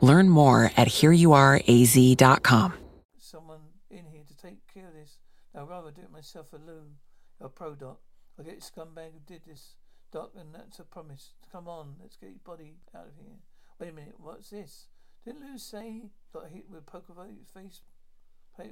Learn 0.00 0.28
more 0.28 0.70
at 0.76 0.88
hereyouareaz.com. 0.88 2.74
someone 3.18 3.60
in 3.90 4.06
here 4.06 4.22
to 4.26 4.36
take 4.36 4.66
care 4.72 4.88
of 4.88 4.94
this. 4.94 5.18
I'd 5.54 5.68
rather 5.68 5.90
do 5.90 6.02
it 6.02 6.10
myself 6.10 6.52
Lou, 6.52 6.96
a 7.40 7.48
pro 7.48 7.74
doc. 7.74 8.00
I'll 8.38 8.44
get 8.44 8.60
scumbag 8.60 9.12
who 9.12 9.20
did 9.26 9.42
this, 9.46 9.76
doc, 10.10 10.32
and 10.36 10.54
that's 10.54 10.78
a 10.78 10.84
promise. 10.84 11.34
Come 11.52 11.68
on, 11.68 11.96
let's 12.00 12.16
get 12.16 12.30
his 12.30 12.38
body 12.38 12.76
out 12.94 13.08
of 13.08 13.14
here. 13.16 13.40
Wait 13.78 13.90
a 13.90 13.92
minute, 13.92 14.14
what's 14.18 14.50
this? 14.50 14.86
Didn't 15.24 15.42
Lou 15.42 15.58
say 15.58 15.90
he 15.90 16.10
got 16.32 16.48
hit 16.48 16.70
with 16.70 16.86
poker 16.86 17.12
face, 17.52 17.82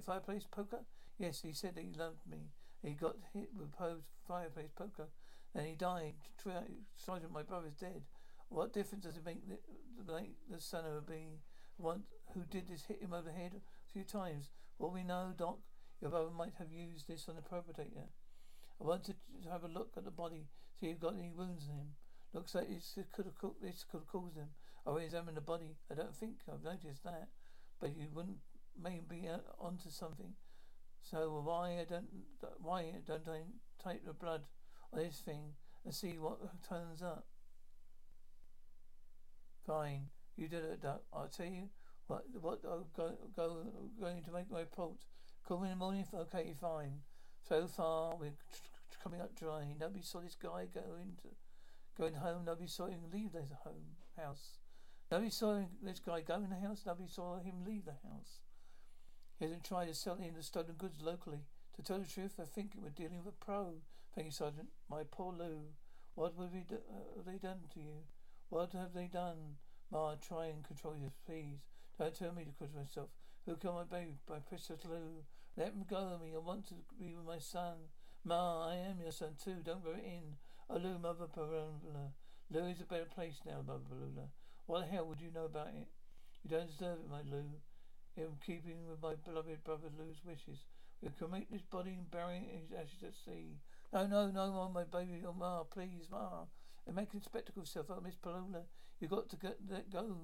fireplace 0.05 0.47
poker? 0.51 0.85
Yes, 1.19 1.43
he 1.43 1.53
said 1.53 1.77
he 1.77 1.93
loved 1.99 2.27
me. 2.31 2.53
He 2.83 2.93
got 2.93 3.17
hit 3.35 3.51
with 3.55 3.75
fireplace 4.27 4.71
poker, 4.75 5.09
and 5.55 5.67
he 5.67 5.75
died. 5.75 6.15
Sergeant, 6.97 7.33
my 7.33 7.43
brother's 7.43 7.75
dead. 7.75 8.05
What 8.49 8.73
difference 8.73 9.05
does 9.05 9.17
it 9.17 9.25
make 9.25 9.47
that 9.49 9.61
like 10.11 10.31
the 10.51 10.61
son 10.61 10.85
of 10.85 10.95
a 10.95 11.01
bee 11.01 11.41
one 11.77 12.03
who 12.35 12.45
did 12.45 12.69
this 12.69 12.85
hit 12.85 13.03
him 13.03 13.13
over 13.13 13.29
the 13.29 13.33
head 13.33 13.53
a 13.55 13.93
few 13.93 14.05
times? 14.05 14.49
What 14.79 14.93
we 14.93 15.03
know, 15.03 15.33
Doc, 15.37 15.59
your 16.01 16.11
brother 16.11 16.31
might 16.31 16.55
have 16.59 16.73
used 16.73 17.09
this 17.09 17.29
on 17.29 17.37
the 17.37 17.43
perpetrator. 17.43 18.09
I 18.81 18.85
want 18.85 19.05
to 19.05 19.15
have 19.51 19.65
a 19.65 19.69
look 19.69 19.93
at 19.97 20.05
the 20.05 20.11
body, 20.11 20.47
see 20.79 20.87
if 20.87 20.91
you've 20.91 21.01
got 21.01 21.19
any 21.19 21.33
wounds 21.33 21.67
in 21.69 21.75
him. 21.75 21.89
Looks 22.33 22.55
like 22.55 22.69
this 22.69 22.99
could 23.13 23.27
have 23.27 23.39
co- 23.39 23.57
this 23.61 23.85
could 23.91 23.99
have 24.01 24.07
caused 24.07 24.37
him. 24.37 24.51
I 24.87 24.91
will 24.91 24.99
examine 24.99 25.35
the 25.35 25.41
body. 25.41 25.77
I 25.91 25.95
don't 25.95 26.15
think 26.15 26.37
I've 26.51 26.63
noticed 26.63 27.05
that, 27.05 27.29
but 27.81 27.97
you 27.97 28.09
wouldn't 28.13 28.39
maybe 28.81 29.29
uh, 29.29 29.39
onto 29.59 29.91
something. 29.91 30.35
So 31.03 31.43
why 31.45 31.81
I 31.81 31.85
don't 31.85 32.09
why 32.61 32.93
don't 33.07 33.29
I 33.29 33.43
take 33.83 34.05
the 34.05 34.13
blood 34.13 34.43
on 34.93 35.01
this 35.01 35.21
thing 35.25 35.55
and 35.85 35.95
see 35.95 36.19
what 36.19 36.39
turns 36.69 37.03
up? 37.03 37.27
Fine, 39.69 40.09
you 40.35 40.49
did 40.49 40.65
it, 40.65 40.81
Doc. 40.81 41.03
I'll 41.13 41.29
tell 41.29 41.45
you 41.45 41.69
what. 42.07 42.23
What 42.41 42.61
I'll 42.65 42.89
go 42.97 43.13
go 43.37 43.67
going 44.01 44.23
to 44.23 44.33
make 44.33 44.51
my 44.51 44.61
report. 44.61 44.97
Call 45.47 45.59
me 45.59 45.65
in 45.65 45.73
the 45.73 45.77
morning. 45.77 46.07
Okay, 46.15 46.55
fine. 46.59 47.01
So 47.47 47.67
far 47.67 48.17
we're 48.17 48.33
coming 49.03 49.21
up 49.21 49.37
dry. 49.39 49.75
Nobody 49.79 50.03
saw 50.03 50.21
this 50.21 50.37
guy 50.43 50.69
going 50.73 51.19
to 51.23 51.29
going 51.99 52.15
home. 52.15 52.47
Nobody 52.47 52.67
saw 52.67 52.87
him 52.87 53.01
leave 53.13 53.33
the 53.33 53.43
home 53.63 53.99
house. 54.17 54.57
Nobody 55.13 55.29
saw 55.29 55.61
this 55.83 56.01
guy 56.01 56.23
go 56.23 56.37
in 56.37 56.49
the 56.49 56.67
house. 56.67 56.85
Nobody 56.87 57.09
saw 57.11 57.39
him 57.39 57.57
leave 57.67 57.85
the 57.85 58.09
house. 58.09 58.41
He 59.39 59.45
hasn't 59.45 59.65
tried 59.65 59.89
to 59.89 59.95
sell 59.95 60.17
any 60.19 60.31
of 60.31 60.37
the 60.37 60.43
stolen 60.43 60.77
goods 60.79 61.03
locally. 61.03 61.45
To 61.77 61.83
tell 61.83 61.99
the 61.99 62.07
truth, 62.07 62.41
I 62.41 62.47
think 62.47 62.73
we're 62.75 62.89
dealing 62.89 63.19
with 63.19 63.35
a 63.35 63.45
pro. 63.45 63.75
Thank 64.15 64.29
you, 64.29 64.33
Sergeant. 64.33 64.69
My 64.91 65.03
poor 65.11 65.35
Lou. 65.35 65.61
What 66.15 66.33
have, 66.39 66.53
we 66.53 66.61
do, 66.61 66.77
uh, 66.77 67.17
have 67.19 67.27
they 67.27 67.37
done 67.37 67.61
to 67.75 67.81
you? 67.81 68.05
What 68.51 68.73
have 68.73 68.95
they 68.95 69.07
done? 69.07 69.57
Ma, 69.91 70.15
try 70.17 70.47
and 70.47 70.65
control 70.65 70.97
your 70.97 71.13
please. 71.27 71.61
Don't 71.99 72.15
tell 72.15 72.33
me 72.33 72.45
to 72.45 72.53
control 72.53 72.83
myself. 72.83 73.09
Who 73.45 73.57
killed 73.57 73.75
my 73.77 73.99
baby? 73.99 74.17
My 74.29 74.39
precious 74.39 74.85
Lou. 74.89 75.25
Let 75.57 75.69
him 75.69 75.85
go 75.89 75.97
of 75.97 76.23
me. 76.23 76.33
I 76.35 76.39
want 76.39 76.67
to 76.69 76.75
be 76.99 77.15
with 77.15 77.27
my 77.27 77.39
son. 77.39 77.93
Ma, 78.25 78.69
I 78.69 78.77
am 78.77 79.01
your 79.03 79.13
son 79.13 79.37
too. 79.43 79.57
Don't 79.65 79.85
go 79.85 79.93
in. 79.93 80.37
Oh, 80.71 80.79
Lou, 80.79 80.99
Mother 80.99 81.27
Paloma. 81.27 82.13
Lou 82.51 82.67
is 82.67 82.81
a 82.81 82.85
better 82.85 83.05
place 83.05 83.41
now, 83.45 83.61
Mother 83.67 83.85
Paloma. 83.89 84.29
What 84.67 84.81
the 84.81 84.87
hell 84.87 85.07
would 85.07 85.21
you 85.21 85.31
know 85.35 85.45
about 85.45 85.69
it? 85.69 85.89
You 86.43 86.51
don't 86.51 86.71
deserve 86.71 87.01
it, 87.05 87.11
my 87.11 87.21
Lou. 87.31 87.45
In 88.17 88.37
keeping 88.45 88.89
with 88.89 89.03
my 89.03 89.15
beloved 89.25 89.63
brother 89.65 89.89
Lou's 89.99 90.25
wishes. 90.25 90.65
We 91.03 91.11
can 91.19 91.31
make 91.31 91.51
this 91.51 91.63
body 91.63 91.91
and 91.91 92.11
bury 92.11 92.49
his 92.51 92.73
ashes 92.73 93.05
at 93.05 93.15
sea. 93.25 93.59
No, 93.93 94.07
no, 94.07 94.31
no 94.31 94.71
my 94.73 94.85
baby. 94.85 95.23
Oh, 95.27 95.33
Ma, 95.33 95.65
please, 95.65 96.09
Ma. 96.11 96.45
And 96.89 96.97
making 96.97 97.21
a 97.21 97.23
spectacle 97.23 97.63
of 97.63 97.69
yourself. 97.69 97.87
Oh, 97.91 98.01
Miss 98.03 98.17
Paloma, 98.17 98.65
You've 99.01 99.11
got 99.11 99.29
to 99.29 99.37
get, 99.37 99.59
let 99.71 99.91
go. 99.91 100.17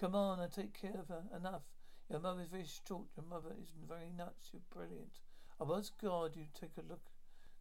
Come 0.00 0.14
on 0.14 0.40
and 0.40 0.50
take 0.50 0.80
care 0.80 0.98
of 0.98 1.08
her. 1.08 1.24
Enough. 1.36 1.62
Your 2.08 2.20
mother's 2.20 2.48
very 2.48 2.64
short. 2.64 3.04
Your 3.16 3.26
mother 3.26 3.50
is 3.60 3.68
very 3.86 4.10
nuts. 4.16 4.50
You're 4.52 4.62
brilliant. 4.72 5.20
I 5.60 5.64
was 5.64 5.90
God. 6.02 6.32
You 6.34 6.44
take 6.58 6.76
a 6.78 6.88
look. 6.88 7.10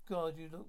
God, 0.09 0.37
you 0.37 0.49
look 0.51 0.67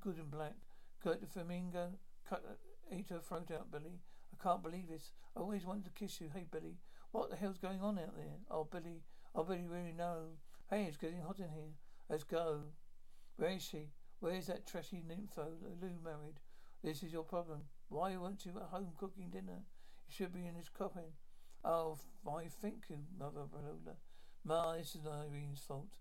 good 0.00 0.18
in 0.18 0.26
black. 0.26 0.54
Got 1.02 1.20
the 1.20 1.26
flamingo. 1.26 1.92
Cut, 2.28 2.44
uh, 2.46 2.54
ate 2.94 3.08
her 3.08 3.20
throat 3.20 3.50
out, 3.52 3.70
Billy. 3.70 4.00
I 4.32 4.42
can't 4.42 4.62
believe 4.62 4.88
this. 4.88 5.12
I 5.36 5.40
always 5.40 5.64
wanted 5.64 5.84
to 5.86 5.90
kiss 5.90 6.20
you. 6.20 6.28
Hey, 6.32 6.44
Billy. 6.50 6.76
What 7.12 7.30
the 7.30 7.36
hell's 7.36 7.58
going 7.58 7.80
on 7.80 7.98
out 7.98 8.16
there? 8.16 8.36
Oh, 8.50 8.64
Billy. 8.64 9.02
Oh, 9.34 9.44
Billy, 9.44 9.66
really 9.66 9.92
know. 9.92 10.36
Hey, 10.68 10.84
it's 10.84 10.98
getting 10.98 11.22
hot 11.22 11.38
in 11.38 11.48
here. 11.48 11.72
Let's 12.10 12.24
go. 12.24 12.60
Where 13.36 13.50
is 13.50 13.62
she? 13.62 13.88
Where 14.20 14.34
is 14.34 14.48
that 14.48 14.66
trashy 14.66 15.02
nympho 15.08 15.46
Lou 15.80 15.90
married? 16.04 16.40
This 16.82 17.02
is 17.02 17.12
your 17.12 17.24
problem. 17.24 17.62
Why 17.88 18.16
weren't 18.16 18.44
you 18.44 18.52
at 18.56 18.68
home 18.70 18.92
cooking 18.96 19.30
dinner? 19.30 19.64
You 20.08 20.14
should 20.14 20.32
be 20.32 20.46
in 20.46 20.54
this 20.54 20.68
coffin. 20.68 21.12
Oh, 21.64 21.98
why, 22.22 22.46
thank 22.62 22.84
you, 22.88 22.98
Mother 23.18 23.46
Paloma. 23.50 23.96
Ma, 24.44 24.76
this 24.76 24.94
is 24.94 25.06
Irene's 25.06 25.60
fault. 25.66 25.98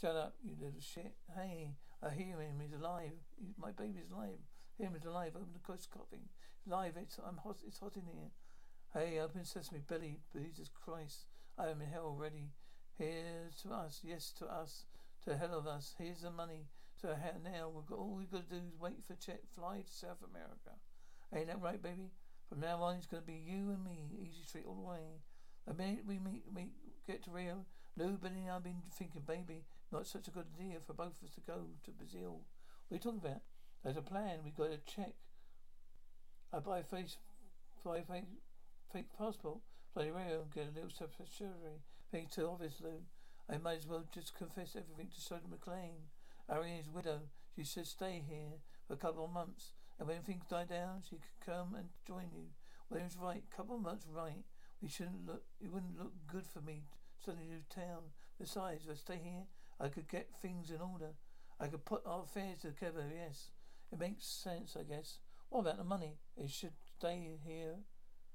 Shut 0.00 0.16
up, 0.16 0.34
you 0.42 0.54
little 0.58 0.80
shit. 0.80 1.14
Hey, 1.34 1.74
I 2.02 2.10
hear 2.10 2.40
him. 2.40 2.60
He's 2.60 2.72
alive. 2.72 3.12
He, 3.38 3.54
my 3.58 3.72
baby's 3.72 4.10
alive. 4.10 4.38
Him 4.78 4.94
is 4.96 5.04
alive. 5.04 5.32
Open 5.36 5.52
the 5.52 5.58
coast 5.60 5.90
coffin. 5.90 6.28
Live. 6.66 6.96
It's 6.96 7.18
I'm 7.18 7.38
hot. 7.38 7.58
It's 7.66 7.78
hot 7.78 7.96
in 7.96 8.06
here. 8.06 8.30
Hey, 8.92 9.18
open 9.20 9.44
sesame, 9.44 9.82
belly. 9.86 10.20
Jesus 10.34 10.68
Christ. 10.68 11.26
I 11.58 11.68
am 11.68 11.80
in 11.80 11.88
hell 11.88 12.06
already. 12.06 12.50
Here 12.98 13.50
to 13.62 13.72
us. 13.72 14.00
Yes, 14.02 14.32
to 14.38 14.46
us. 14.46 14.84
To 15.24 15.36
hell 15.36 15.54
of 15.54 15.66
us. 15.66 15.94
Here's 15.98 16.22
the 16.22 16.30
money. 16.30 16.66
So 17.00 17.08
now 17.44 17.70
we've 17.74 17.86
got 17.86 17.98
all 17.98 18.16
we've 18.16 18.30
got 18.30 18.48
to 18.48 18.56
do 18.56 18.62
is 18.66 18.80
wait 18.80 19.04
for 19.06 19.14
check. 19.14 19.40
Fly 19.54 19.82
to 19.86 19.92
South 19.92 20.22
America. 20.24 20.80
Ain't 21.34 21.48
that 21.48 21.60
right, 21.60 21.82
baby? 21.82 22.10
From 22.48 22.60
now 22.60 22.82
on, 22.82 22.96
it's 22.96 23.06
going 23.06 23.22
to 23.22 23.26
be 23.26 23.42
you 23.44 23.70
and 23.70 23.84
me, 23.84 24.10
easy 24.18 24.42
street 24.46 24.64
all 24.66 24.76
the 24.76 24.88
way. 24.88 25.20
The 25.66 25.74
minute 25.74 26.04
we 26.06 26.18
meet, 26.18 26.44
meet, 26.54 26.72
get 27.06 27.24
to 27.24 27.30
Rio, 27.30 27.66
Billy, 27.96 28.48
I've 28.50 28.62
been 28.62 28.82
thinking, 28.92 29.22
baby, 29.26 29.64
not 29.90 30.06
such 30.06 30.28
a 30.28 30.30
good 30.30 30.46
idea 30.58 30.78
for 30.86 30.92
both 30.92 31.18
of 31.20 31.28
us 31.28 31.34
to 31.34 31.40
go 31.40 31.66
to 31.84 31.90
Brazil. 31.90 32.42
What 32.88 32.94
are 32.94 32.94
you 32.94 33.00
talking 33.00 33.20
about? 33.24 33.42
There's 33.82 33.96
a 33.96 34.02
plan. 34.02 34.38
We've 34.44 34.56
got 34.56 34.70
to 34.70 34.78
check. 34.86 35.14
I 36.52 36.60
buy 36.60 36.78
a 36.78 36.82
face, 36.84 37.16
buy 37.84 38.02
fake, 38.02 38.24
fake 38.92 39.08
passport, 39.18 39.58
fly 39.92 40.04
to 40.04 40.12
Rio, 40.12 40.42
and 40.42 40.54
get 40.54 40.68
a 40.68 40.74
little 40.74 40.90
surgery. 40.90 41.82
Think 42.10 42.30
too 42.30 42.48
obvious, 42.48 42.80
Lou. 42.80 43.02
I 43.50 43.58
might 43.58 43.78
as 43.78 43.86
well 43.86 44.04
just 44.14 44.36
confess 44.36 44.76
everything 44.76 45.10
to 45.14 45.20
Soda 45.20 45.48
McLean, 45.50 46.08
Ariane's 46.50 46.90
widow. 46.90 47.20
She 47.54 47.64
should 47.64 47.86
stay 47.86 48.22
here 48.26 48.60
for 48.86 48.94
a 48.94 48.96
couple 48.96 49.24
of 49.24 49.32
months. 49.32 49.72
And 49.98 50.08
when 50.08 50.22
things 50.22 50.44
die 50.48 50.64
down, 50.64 51.02
she 51.08 51.16
could 51.16 51.44
come 51.44 51.74
and 51.74 51.88
join 52.06 52.30
you. 52.34 52.48
William's 52.90 53.16
right. 53.16 53.42
Couple 53.54 53.76
of 53.76 53.82
months, 53.82 54.06
right. 54.12 54.44
We 54.82 54.88
shouldn't 54.88 55.26
look. 55.26 55.42
It 55.60 55.72
wouldn't 55.72 55.98
look 55.98 56.12
good 56.26 56.46
for 56.46 56.60
me 56.60 56.82
to 57.18 57.24
suddenly 57.24 57.48
leave 57.50 57.68
town. 57.68 58.12
Besides, 58.38 58.84
if 58.84 58.90
I 58.90 58.94
stay 58.94 59.20
here, 59.22 59.44
I 59.80 59.88
could 59.88 60.08
get 60.08 60.28
things 60.40 60.70
in 60.70 60.80
order. 60.80 61.14
I 61.58 61.68
could 61.68 61.84
put 61.84 62.06
our 62.06 62.22
affairs 62.22 62.58
together. 62.60 63.04
Yes, 63.10 63.50
it 63.90 63.98
makes 63.98 64.26
sense, 64.26 64.76
I 64.78 64.82
guess. 64.82 65.18
What 65.48 65.60
about 65.60 65.78
the 65.78 65.84
money? 65.84 66.18
It 66.36 66.50
should 66.50 66.74
stay 66.98 67.38
here 67.44 67.76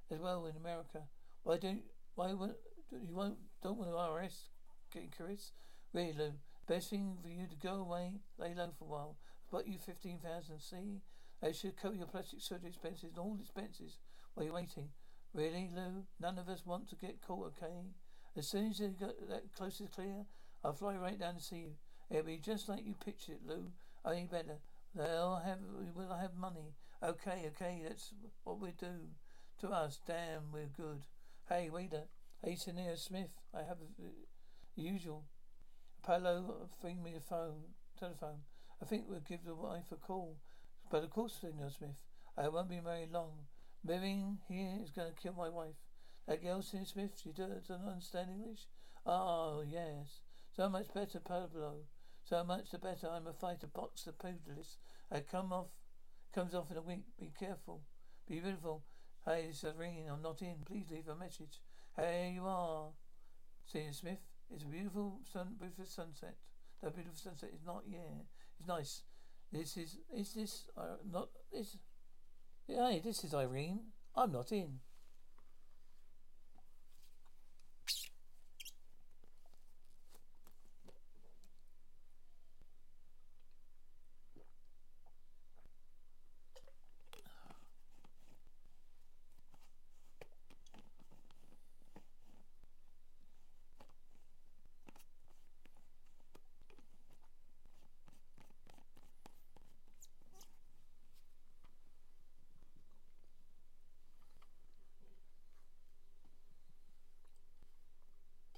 as 0.10 0.20
well 0.20 0.46
in 0.46 0.56
America. 0.56 1.04
Why 1.44 1.58
don't 1.58 1.84
why 2.16 2.34
won't 2.34 2.58
you 2.92 3.16
won't 3.16 3.38
don't 3.62 3.78
want 3.78 3.92
to 3.92 4.26
RS 4.26 4.50
getting 4.92 5.10
curious? 5.10 5.52
Really, 5.94 6.14
Lou, 6.14 6.32
best 6.72 6.90
thing 6.90 7.18
for 7.22 7.28
you 7.28 7.48
to 7.48 7.68
go 7.68 7.74
away, 7.74 8.14
lay 8.38 8.54
low 8.56 8.70
for 8.80 8.86
a 8.86 8.88
while. 8.88 9.16
But 9.52 9.68
you 9.68 9.78
fifteen 9.78 10.20
thousand, 10.20 10.62
see? 10.62 11.02
They 11.42 11.52
should 11.52 11.76
cover 11.76 11.96
your 11.96 12.06
plastic 12.06 12.40
surgery 12.40 12.70
expenses 12.70 13.10
and 13.10 13.18
all 13.18 13.38
expenses 13.42 13.98
while 14.34 14.46
you're 14.46 14.56
waiting. 14.56 14.88
Really, 15.34 15.70
Lou? 15.76 16.04
None 16.22 16.38
of 16.38 16.48
us 16.48 16.66
want 16.66 16.88
to 16.90 16.96
get 16.96 17.22
caught, 17.22 17.54
okay? 17.58 17.90
As 18.38 18.48
soon 18.48 18.70
as 18.70 18.80
you 18.80 18.96
got 18.98 19.16
that 19.28 19.54
close 19.54 19.82
is 19.82 19.90
clear, 19.90 20.26
I'll 20.64 20.72
fly 20.72 20.96
right 20.96 21.20
down 21.20 21.36
to 21.36 21.42
see 21.42 21.58
you. 21.58 21.72
It'll 22.10 22.24
be 22.24 22.38
just 22.38 22.70
like 22.70 22.86
you 22.86 22.96
pictured 23.04 23.36
it, 23.36 23.46
Lou. 23.46 23.72
Only 24.06 24.28
better. 24.32 24.60
They'll 24.96 25.42
have 25.44 25.60
we'll 25.94 26.16
have 26.16 26.36
money. 26.36 26.76
Okay, 27.04 27.48
okay, 27.48 27.82
that's 27.86 28.14
what 28.46 28.62
we 28.62 28.72
do. 28.80 29.10
To 29.60 29.70
us, 29.70 30.00
damn, 30.08 30.54
we're 30.54 30.72
good. 30.78 31.02
Hey, 31.50 31.70
waiter. 31.70 32.04
Hey, 32.42 32.56
Senor 32.56 32.96
Smith. 32.96 33.32
I 33.54 33.64
have 33.64 33.80
the 34.00 34.82
usual. 34.82 35.26
Apollo, 36.04 36.70
bring 36.82 37.04
me 37.04 37.14
the 37.14 37.20
phone, 37.20 37.62
telephone. 38.00 38.40
I 38.82 38.86
think 38.86 39.06
we'll 39.08 39.20
give 39.20 39.46
the 39.46 39.54
wife 39.54 39.92
a 39.92 39.96
call. 39.96 40.38
But 40.90 41.04
of 41.04 41.12
course, 41.12 41.38
Senor 41.40 41.70
Smith, 41.70 42.02
I 42.36 42.48
won't 42.48 42.70
be 42.70 42.82
married 42.82 43.12
long. 43.12 43.46
Living 43.86 44.40
here 44.48 44.80
is 44.82 44.90
going 44.90 45.14
to 45.14 45.22
kill 45.22 45.34
my 45.34 45.50
wife. 45.50 45.76
That 46.28 46.42
girl, 46.42 46.64
Senor 46.64 46.86
Smith, 46.86 47.22
she 47.22 47.30
doesn't 47.30 47.70
understand 47.70 48.32
English? 48.32 48.62
Oh, 49.06 49.64
yes. 49.68 50.22
So 50.56 50.70
much 50.70 50.88
better, 50.94 51.20
Pablo. 51.20 51.82
So 52.24 52.44
much 52.44 52.72
the 52.72 52.80
better. 52.80 53.08
I'm 53.08 53.28
a 53.28 53.34
fighter, 53.34 53.68
boxer, 53.68 54.12
pugilist. 54.12 54.80
I 55.12 55.20
come 55.20 55.54
off, 55.54 55.68
comes 56.34 56.56
off 56.56 56.72
in 56.72 56.78
a 56.78 56.82
week. 56.82 57.06
Be 57.20 57.32
careful. 57.40 57.82
Be 58.28 58.40
beautiful. 58.40 58.84
Hey, 59.26 59.48
it's 59.50 59.64
a 59.64 59.74
ringing. 59.78 60.10
I'm 60.10 60.24
not 60.24 60.42
in. 60.42 60.56
Please 60.66 60.86
leave 60.90 61.08
a 61.08 61.16
message. 61.16 61.62
Hey, 61.96 62.34
you 62.36 62.46
are. 62.46 62.90
Senor 63.68 63.94
Smith, 63.94 64.20
it's 64.54 64.64
a 64.64 64.68
beautiful 64.68 65.20
sun, 65.32 65.56
beautiful 65.60 65.86
sunset. 65.86 66.36
That 66.82 66.94
beautiful 66.96 67.18
sunset 67.18 67.50
is 67.54 67.66
not, 67.66 67.84
yeah. 67.88 68.24
It's 68.60 68.68
nice. 68.68 69.04
This 69.52 69.78
is, 69.78 69.98
is 70.16 70.34
this, 70.34 70.66
uh, 70.78 70.98
not, 71.12 71.30
this, 71.52 71.78
hey, 72.68 73.02
this 73.04 73.24
is 73.24 73.34
Irene. 73.34 73.80
I'm 74.16 74.32
not 74.32 74.52
in. 74.52 74.80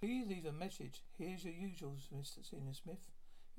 Please 0.03 0.27
leave 0.27 0.42
message. 0.53 1.03
Here's 1.17 1.43
your 1.43 1.53
usuals, 1.53 2.09
Mr. 2.13 2.43
Senor 2.47 2.73
Smith. 2.73 3.01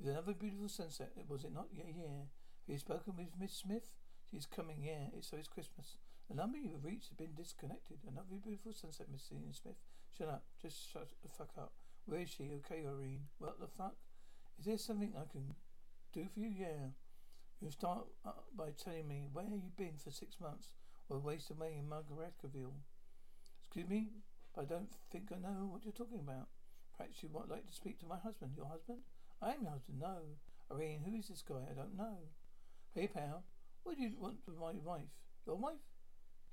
Another 0.03 0.33
beautiful 0.33 0.69
sunset, 0.69 1.11
was 1.27 1.43
it 1.43 1.53
not? 1.53 1.67
Yeah, 1.71 1.87
yeah. 1.95 2.27
Have 2.67 2.73
you 2.73 2.77
spoken 2.77 3.13
with 3.17 3.39
Miss 3.39 3.53
Smith? 3.53 3.83
She's 4.29 4.45
coming, 4.45 4.83
yeah. 4.83 5.13
It's, 5.15 5.29
so 5.29 5.37
it's 5.37 5.47
Christmas. 5.47 5.97
The 6.29 6.35
number 6.35 6.57
you 6.57 6.71
have 6.71 6.83
reached 6.83 7.09
has 7.09 7.17
been 7.17 7.35
disconnected. 7.37 7.97
Another 8.07 8.41
beautiful 8.43 8.73
sunset, 8.73 9.07
Miss 9.11 9.23
Senor 9.23 9.53
Smith. 9.53 9.75
Shut 10.17 10.27
up. 10.27 10.43
Just 10.61 10.91
shut 10.91 11.09
the 11.21 11.29
fuck 11.29 11.51
up. 11.57 11.73
Where 12.05 12.21
is 12.21 12.29
she? 12.29 12.49
Okay, 12.65 12.83
Irene. 12.85 13.27
What 13.37 13.59
the 13.59 13.67
fuck? 13.67 13.95
Is 14.59 14.65
there 14.65 14.77
something 14.77 15.13
I 15.15 15.31
can 15.31 15.55
do 16.13 16.25
for 16.33 16.39
you? 16.39 16.51
Yeah. 16.57 16.93
You 17.61 17.71
start 17.71 18.05
by 18.55 18.71
telling 18.71 19.07
me 19.07 19.27
where 19.31 19.45
you've 19.45 19.77
been 19.77 19.97
for 19.97 20.11
six 20.11 20.39
months 20.39 20.73
or 21.09 21.19
waste 21.19 21.51
away 21.51 21.75
in 21.77 21.89
Margaritaville. 21.89 22.73
Excuse 23.61 23.89
me? 23.89 24.09
I 24.57 24.63
don't 24.63 24.89
think 25.11 25.31
I 25.31 25.37
know 25.37 25.67
what 25.69 25.83
you're 25.83 25.93
talking 25.93 26.19
about. 26.19 26.47
Perhaps 26.97 27.23
you 27.23 27.29
might 27.33 27.49
like 27.49 27.67
to 27.67 27.73
speak 27.73 27.99
to 27.99 28.05
my 28.05 28.17
husband. 28.17 28.51
Your 28.55 28.67
husband? 28.67 28.99
I 29.41 29.53
am 29.53 29.63
your 29.63 29.71
husband. 29.71 29.99
No. 29.99 30.17
Irene, 30.71 31.01
who 31.05 31.15
is 31.17 31.27
this 31.27 31.43
guy? 31.47 31.67
I 31.69 31.73
don't 31.73 31.97
know. 31.97 32.17
Hey, 32.93 33.07
pal. 33.07 33.43
What 33.83 33.97
do 33.97 34.03
you 34.03 34.11
want 34.19 34.37
with 34.47 34.57
my 34.57 34.73
wife? 34.83 35.11
Your 35.45 35.57
wife? 35.57 35.83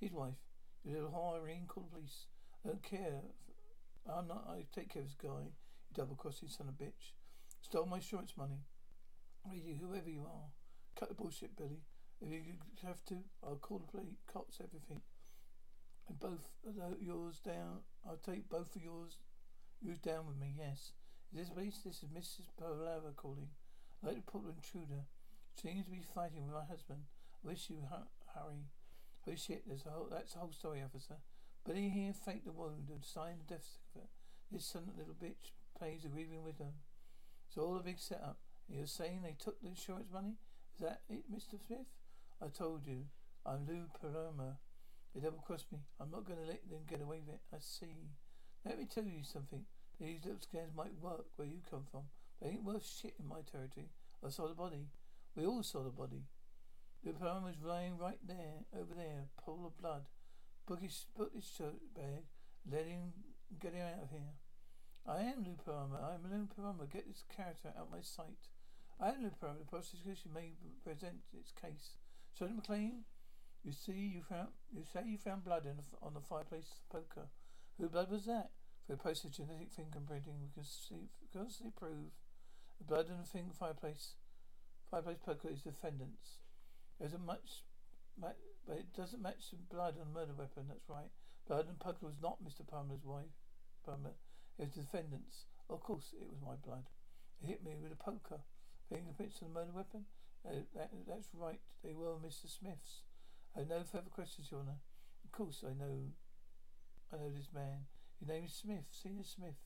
His 0.00 0.12
wife. 0.12 0.34
You 0.84 0.94
little 0.94 1.10
whore, 1.10 1.40
Irene. 1.40 1.66
Call 1.68 1.84
the 1.84 1.96
police. 1.96 2.26
I 2.64 2.68
don't 2.68 2.82
care. 2.82 3.22
I'm 4.06 4.26
not. 4.26 4.46
I 4.48 4.64
take 4.74 4.92
care 4.92 5.02
of 5.02 5.08
this 5.08 5.16
guy. 5.16 5.28
You 5.28 5.94
double-crossing 5.94 6.48
son 6.48 6.68
of 6.68 6.74
a 6.74 6.84
bitch. 6.84 7.14
Stole 7.60 7.86
my 7.86 7.96
insurance 7.96 8.34
money. 8.36 8.64
Really, 9.48 9.78
whoever 9.80 10.10
you 10.10 10.22
are. 10.22 10.50
Cut 10.98 11.08
the 11.08 11.14
bullshit, 11.14 11.56
Billy. 11.56 11.82
If 12.20 12.30
you 12.30 12.54
have 12.84 13.04
to, 13.06 13.18
I'll 13.42 13.56
call 13.56 13.78
the 13.78 13.86
police, 13.86 14.22
cops, 14.32 14.60
everything. 14.62 15.00
And 16.08 16.18
both 16.20 16.48
of 16.66 17.00
yours 17.00 17.40
down. 17.44 17.80
I'll 18.06 18.16
take 18.16 18.48
both 18.48 18.76
of 18.76 18.82
yours. 18.82 19.18
Yours 19.82 19.98
down 19.98 20.28
with 20.28 20.38
me. 20.38 20.54
Yes. 20.56 20.92
Is 21.32 21.40
this 21.40 21.50
place? 21.50 21.80
This 21.84 22.02
is 22.02 22.08
Mrs. 22.08 22.46
Paloma 22.56 23.10
calling. 23.16 23.48
I 24.02 24.08
like 24.08 24.24
to 24.24 24.32
put 24.32 24.42
an 24.42 24.54
intruder. 24.54 25.06
She 25.56 25.68
Seems 25.68 25.84
to 25.84 25.90
be 25.90 26.04
fighting 26.14 26.46
with 26.46 26.54
my 26.54 26.64
husband. 26.64 27.02
I 27.44 27.48
wish 27.48 27.68
you 27.68 27.82
hu- 27.90 28.38
hurry. 28.38 28.70
Oh 29.26 29.34
shit! 29.34 29.62
There's 29.66 29.86
a 29.86 29.90
whole, 29.90 30.08
that's 30.10 30.34
the 30.34 30.38
whole 30.38 30.52
story, 30.52 30.82
officer. 30.82 31.16
But 31.64 31.76
he 31.76 31.88
here 31.88 32.12
faked 32.12 32.44
the 32.44 32.52
wound 32.52 32.90
and 32.90 33.04
signed 33.04 33.40
the 33.40 33.54
death 33.54 33.66
certificate. 33.66 34.10
This 34.50 34.66
son 34.66 34.90
little 34.96 35.14
bitch 35.14 35.50
plays 35.78 36.04
a 36.04 36.08
grieving 36.08 36.44
widow. 36.44 36.74
It's 37.48 37.58
all 37.58 37.76
a 37.76 37.82
big 37.82 37.98
setup. 37.98 38.38
You're 38.68 38.86
saying 38.86 39.22
they 39.22 39.36
took 39.38 39.60
the 39.60 39.68
insurance 39.68 40.08
money? 40.12 40.38
Is 40.74 40.80
that 40.80 41.02
it, 41.08 41.30
Mr. 41.32 41.58
Smith? 41.66 41.86
I 42.40 42.46
told 42.48 42.86
you. 42.86 43.06
I'm 43.44 43.66
Lou 43.66 43.86
Paloma. 44.00 44.58
They 45.14 45.20
double 45.20 45.42
crossed 45.44 45.72
me. 45.72 45.80
I'm 46.00 46.10
not 46.10 46.24
going 46.26 46.38
to 46.38 46.46
let 46.46 46.68
them 46.70 46.80
get 46.88 47.02
away 47.02 47.20
with 47.26 47.34
it. 47.34 47.40
I 47.52 47.58
see. 47.58 48.10
Let 48.64 48.78
me 48.78 48.86
tell 48.86 49.04
you 49.04 49.24
something. 49.24 49.64
These 50.00 50.24
little 50.24 50.40
scans 50.40 50.74
might 50.76 51.00
work 51.00 51.26
where 51.36 51.48
you 51.48 51.58
come 51.68 51.84
from. 51.90 52.02
They 52.40 52.50
ain't 52.50 52.64
worth 52.64 52.86
shit 52.86 53.14
in 53.18 53.28
my 53.28 53.40
territory. 53.50 53.86
I 54.24 54.30
saw 54.30 54.46
the 54.46 54.54
body. 54.54 54.86
We 55.34 55.46
all 55.46 55.62
saw 55.62 55.82
the 55.82 55.90
body. 55.90 56.22
The 57.04 57.12
poem 57.12 57.42
was 57.44 57.62
lying 57.62 57.98
right 57.98 58.18
there, 58.26 58.62
over 58.78 58.94
there, 58.94 59.26
pool 59.44 59.66
of 59.66 59.76
blood. 59.80 60.02
Book 60.66 60.80
his, 60.80 61.06
shirt 61.56 61.74
bag. 61.94 62.22
Let 62.70 62.86
him 62.86 63.12
get 63.60 63.74
him 63.74 63.82
out 63.82 64.04
of 64.04 64.10
here. 64.10 64.34
I 65.06 65.22
am 65.22 65.42
Lou 65.44 65.56
Paloma. 65.64 65.98
I 66.00 66.14
am 66.14 66.30
Lou 66.30 66.46
Paloma. 66.46 66.86
Get 66.86 67.08
this 67.08 67.24
character 67.34 67.70
out 67.76 67.86
of 67.86 67.90
my 67.90 68.00
sight. 68.00 68.46
I 69.00 69.08
am 69.08 69.24
Lou 69.24 69.30
Paloma. 69.30 69.58
The 69.58 69.64
prosecution 69.64 70.30
may 70.32 70.52
present 70.84 71.26
its 71.36 71.50
case. 71.50 71.98
Sergeant 72.38 72.58
McLean, 72.58 73.02
you 73.64 73.72
see, 73.72 74.12
you 74.14 74.22
found. 74.22 74.48
You 74.72 74.84
say 74.92 75.02
you 75.04 75.18
found 75.18 75.44
blood 75.44 75.64
the, 75.64 75.74
on 76.06 76.14
the 76.14 76.20
fireplace 76.20 76.70
poker. 76.90 77.26
Whose 77.78 77.90
blood 77.90 78.10
was 78.10 78.26
that? 78.26 78.50
For 78.86 78.96
post 78.96 79.22
genetic 79.30 79.70
fingerprinting, 79.70 80.42
we 80.42 80.50
can 80.52 80.64
see, 80.64 81.08
constantly 81.32 81.72
prove 81.76 82.12
the 82.78 82.84
blood 82.84 83.06
in 83.08 83.16
the 83.48 83.54
fireplace. 83.54 84.14
Fireplace 84.90 85.18
poker 85.24 85.48
is 85.48 85.62
defendant's. 85.62 86.40
There 86.98 87.06
isn't 87.06 87.24
much, 87.24 87.64
but 88.18 88.36
it 88.68 88.92
doesn't 88.94 89.22
match 89.22 89.50
the 89.50 89.56
blood 89.56 89.94
on 89.98 90.12
the 90.12 90.20
murder 90.20 90.34
weapon. 90.36 90.64
That's 90.68 90.88
right. 90.88 91.10
Blood 91.46 91.68
and 91.68 91.78
poker 91.78 92.06
was 92.06 92.20
not 92.22 92.44
Mr. 92.44 92.66
Paloma's 92.68 93.04
wife. 93.04 93.32
Paloma. 93.84 94.10
It 94.58 94.64
was 94.66 94.84
defendant's. 94.84 95.46
Of 95.70 95.80
course, 95.80 96.14
it 96.20 96.28
was 96.28 96.38
my 96.44 96.54
blood. 96.54 96.84
It 97.42 97.46
hit 97.46 97.64
me 97.64 97.74
with 97.80 97.92
a 97.92 97.96
poker. 97.96 98.40
Fingerprints 98.88 99.40
on 99.42 99.48
the 99.48 99.54
murder 99.54 99.72
weapon. 99.74 100.04
Uh, 100.46 100.66
that, 100.74 100.90
that's 101.08 101.28
right. 101.34 101.60
They 101.82 101.94
were 101.94 102.14
Mr. 102.18 102.50
Smith's. 102.50 103.02
I 103.56 103.60
have 103.60 103.68
no 103.68 103.82
further 103.84 104.10
questions, 104.10 104.48
Your 104.50 104.60
Honour. 104.60 104.78
Of 105.24 105.32
course, 105.32 105.64
I 105.66 105.72
know. 105.72 106.12
I 107.12 107.18
know 107.18 107.30
this 107.36 107.52
man. 107.54 107.84
His 108.18 108.28
name 108.28 108.44
is 108.44 108.54
Smith, 108.54 108.88
Senor 108.90 109.24
Smith. 109.24 109.60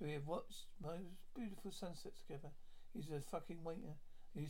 We 0.00 0.12
have 0.12 0.26
watched 0.26 0.66
most 0.82 1.08
beautiful 1.34 1.72
sunsets 1.72 2.20
together. 2.20 2.52
He's 2.92 3.08
a 3.10 3.20
fucking 3.20 3.64
waiter. 3.64 3.96
You, 4.34 4.46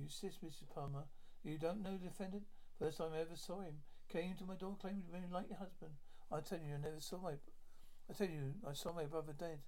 insist, 0.00 0.44
Mrs. 0.44 0.68
Paloma, 0.72 1.04
you 1.42 1.58
don't 1.58 1.82
know 1.82 1.96
the 1.96 2.08
defendant? 2.08 2.44
First 2.78 2.98
time 2.98 3.12
I 3.14 3.20
ever 3.20 3.36
saw 3.36 3.60
him. 3.60 3.80
Came 4.08 4.34
to 4.36 4.44
my 4.44 4.54
door 4.54 4.76
claiming 4.78 5.02
to 5.02 5.12
be 5.12 5.32
like 5.32 5.48
your 5.48 5.58
husband. 5.58 5.92
I 6.30 6.40
tell 6.40 6.58
you, 6.58 6.74
I 6.74 6.80
never 6.80 7.00
saw 7.00 7.18
my. 7.18 7.32
I 8.10 8.12
tell 8.12 8.28
you, 8.28 8.54
I 8.68 8.74
saw 8.74 8.92
my 8.92 9.04
brother 9.04 9.32
dead. 9.32 9.60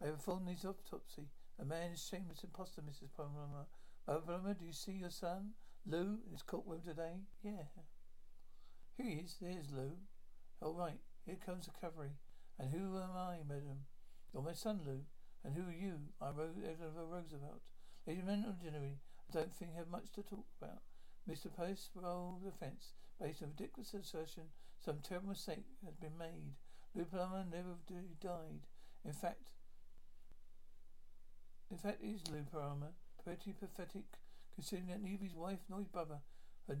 I 0.00 0.06
have 0.06 0.16
performed 0.16 0.48
his 0.48 0.64
autopsy. 0.64 1.28
A 1.58 1.64
man 1.64 1.92
is 1.92 2.06
shameless 2.06 2.44
impostor, 2.44 2.82
Mrs. 2.82 3.10
Paloma. 3.16 3.66
Mother 4.06 4.20
Paloma, 4.20 4.54
do 4.54 4.64
you 4.64 4.72
see 4.72 4.92
your 4.92 5.10
son? 5.10 5.50
Lou 5.86 6.18
in 6.26 6.32
his 6.32 6.42
courtroom 6.42 6.82
today? 6.84 7.26
Yeah. 7.42 7.66
Here 8.96 9.06
he 9.06 9.16
is. 9.24 9.36
There's 9.40 9.70
Lou. 9.72 9.92
All 10.62 10.74
right. 10.74 11.00
Here 11.26 11.38
comes 11.44 11.66
the 11.66 11.72
cavalry. 11.80 12.12
And 12.58 12.70
who 12.70 12.96
am 12.96 13.16
I, 13.16 13.38
madam? 13.46 13.86
You're 14.32 14.42
my 14.42 14.52
son, 14.52 14.80
Lou. 14.86 15.00
And 15.44 15.54
who 15.54 15.68
are 15.68 15.72
you? 15.72 16.12
I'm 16.20 16.34
Eleanor 16.38 17.06
Roosevelt. 17.10 17.62
Lady 18.06 18.20
Generally, 18.20 18.98
I 19.28 19.32
don't 19.32 19.54
think 19.54 19.72
I 19.74 19.78
have 19.78 19.88
much 19.88 20.10
to 20.14 20.22
talk 20.22 20.46
about. 20.60 20.82
Mr. 21.28 21.54
Post 21.54 21.90
parole 21.94 22.40
defense 22.42 22.92
based 23.20 23.42
on 23.42 23.48
a 23.48 23.50
ridiculous 23.52 23.94
assertion 23.94 24.44
some 24.84 24.98
terrible 25.02 25.28
mistake 25.28 25.66
has 25.84 25.94
been 25.94 26.16
made. 26.18 26.56
Lou 26.94 27.04
Paloma 27.04 27.44
never 27.50 27.76
died. 28.20 28.66
In 29.04 29.12
fact, 29.12 29.50
in 31.70 31.76
fact, 31.76 32.02
is 32.02 32.22
Lou 32.30 32.42
Paloma. 32.50 32.92
Pretty 33.22 33.52
pathetic, 33.52 34.18
considering 34.54 34.88
that 34.88 35.02
neither 35.02 35.24
his 35.24 35.34
wife 35.34 35.60
nor 35.68 35.78
his 35.78 35.88
brother, 35.88 36.20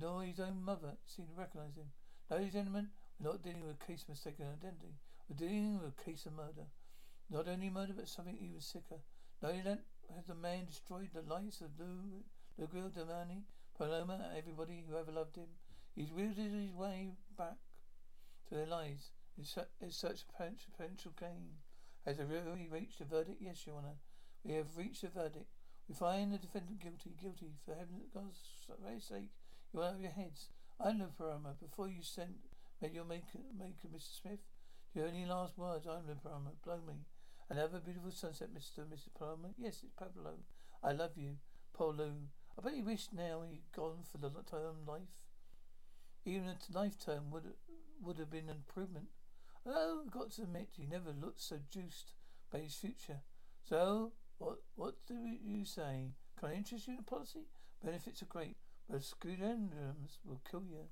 nor 0.00 0.24
his 0.24 0.40
own 0.40 0.62
mother, 0.64 0.96
seemed 1.06 1.28
to 1.28 1.34
recognize 1.34 1.76
him. 1.76 1.92
Ladies 2.30 2.46
and 2.46 2.52
gentlemen, 2.52 2.88
not 3.22 3.42
dealing 3.42 3.66
with 3.66 3.76
a 3.80 3.86
case 3.86 4.02
of 4.02 4.10
mistaken 4.10 4.46
identity. 4.46 4.94
We're 5.28 5.36
dealing 5.36 5.78
with 5.80 5.92
a 5.92 6.04
case 6.04 6.26
of 6.26 6.32
murder. 6.32 6.66
Not 7.30 7.46
only 7.48 7.70
murder, 7.70 7.92
but 7.96 8.08
something 8.08 8.36
even 8.40 8.60
sicker. 8.60 9.00
Not 9.42 9.52
only 9.52 9.62
that 9.62 9.80
has 10.14 10.26
the 10.26 10.34
man 10.34 10.64
destroyed 10.66 11.10
the 11.14 11.22
lives 11.22 11.60
of 11.60 11.68
Lou, 11.78 12.24
Lou 12.58 12.90
Damani, 12.90 13.42
Paloma, 13.78 14.14
and 14.28 14.36
everybody 14.36 14.84
who 14.88 14.96
ever 14.96 15.12
loved 15.12 15.36
him. 15.36 15.46
He's 15.94 16.12
wielded 16.12 16.52
his 16.52 16.72
way 16.74 17.12
back 17.38 17.56
to 18.48 18.54
their 18.54 18.66
lives 18.66 19.12
in 19.38 19.44
such 19.90 20.24
a 20.38 20.50
potential 20.76 21.12
gain. 21.18 21.58
Has 22.04 22.16
the 22.16 22.24
jury 22.24 22.68
reached 22.70 23.00
a 23.00 23.04
verdict? 23.04 23.40
Yes, 23.40 23.66
Your 23.66 23.76
Honour. 23.76 23.96
We 24.44 24.54
have 24.54 24.76
reached 24.76 25.04
a 25.04 25.08
verdict. 25.08 25.46
We 25.88 25.94
find 25.94 26.32
the 26.32 26.38
defendant 26.38 26.80
guilty. 26.80 27.14
Guilty. 27.20 27.52
For 27.64 27.74
heaven's 27.74 28.08
God's 28.12 28.38
sake, 29.06 29.30
you 29.72 29.82
out 29.82 29.94
of 29.94 30.00
your 30.00 30.10
heads. 30.10 30.48
I 30.80 30.92
know 30.92 31.08
Paloma. 31.16 31.54
Before 31.60 31.88
you 31.88 32.02
sent, 32.02 32.36
made 32.80 32.94
your 32.94 33.04
make, 33.04 33.24
make 33.58 33.82
Mr. 33.82 34.20
Smith. 34.20 34.40
You 34.94 35.02
have 35.02 35.10
any 35.10 35.26
last 35.26 35.58
words? 35.58 35.86
I'm 35.86 36.06
the 36.06 36.14
Paloma. 36.14 36.52
Blow 36.64 36.80
me. 36.86 37.04
Another 37.48 37.80
beautiful 37.80 38.10
sunset, 38.10 38.48
Mr. 38.54 38.78
and 38.78 38.90
Mrs. 38.90 39.14
Paloma. 39.16 39.48
Yes, 39.58 39.80
it's 39.82 39.92
Pablo. 39.98 40.34
I 40.82 40.92
love 40.92 41.12
you. 41.16 41.36
Poor 41.72 41.92
Lou. 41.92 42.12
I 42.58 42.62
bet 42.62 42.74
he 42.74 42.82
wished 42.82 43.12
now 43.12 43.42
he'd 43.42 43.72
gone 43.74 43.98
for 44.10 44.18
the 44.18 44.30
term 44.48 44.86
life. 44.86 45.18
Even 46.24 46.48
a 46.48 46.78
life 46.78 46.98
term 46.98 47.30
would 47.30 47.44
would 48.02 48.18
have 48.18 48.30
been 48.30 48.48
an 48.48 48.56
improvement. 48.56 49.08
Although 49.64 50.02
I've 50.04 50.10
got 50.10 50.30
to 50.32 50.42
admit 50.42 50.70
he 50.72 50.86
never 50.86 51.10
looked 51.10 51.40
so 51.40 51.58
juiced 51.70 52.14
by 52.50 52.60
his 52.60 52.74
future. 52.74 53.20
So 53.62 54.12
what 54.38 54.58
what 54.74 54.94
do 55.06 55.14
you 55.14 55.64
say? 55.64 56.12
Can 56.38 56.50
I 56.50 56.54
interest 56.54 56.86
you 56.86 56.94
in 56.94 57.00
a 57.00 57.02
policy? 57.02 57.46
Benefits 57.84 58.22
are 58.22 58.26
great, 58.26 58.56
but 58.88 58.96
exclusions 58.96 60.18
will 60.24 60.40
kill 60.50 60.64
you. 60.64 60.88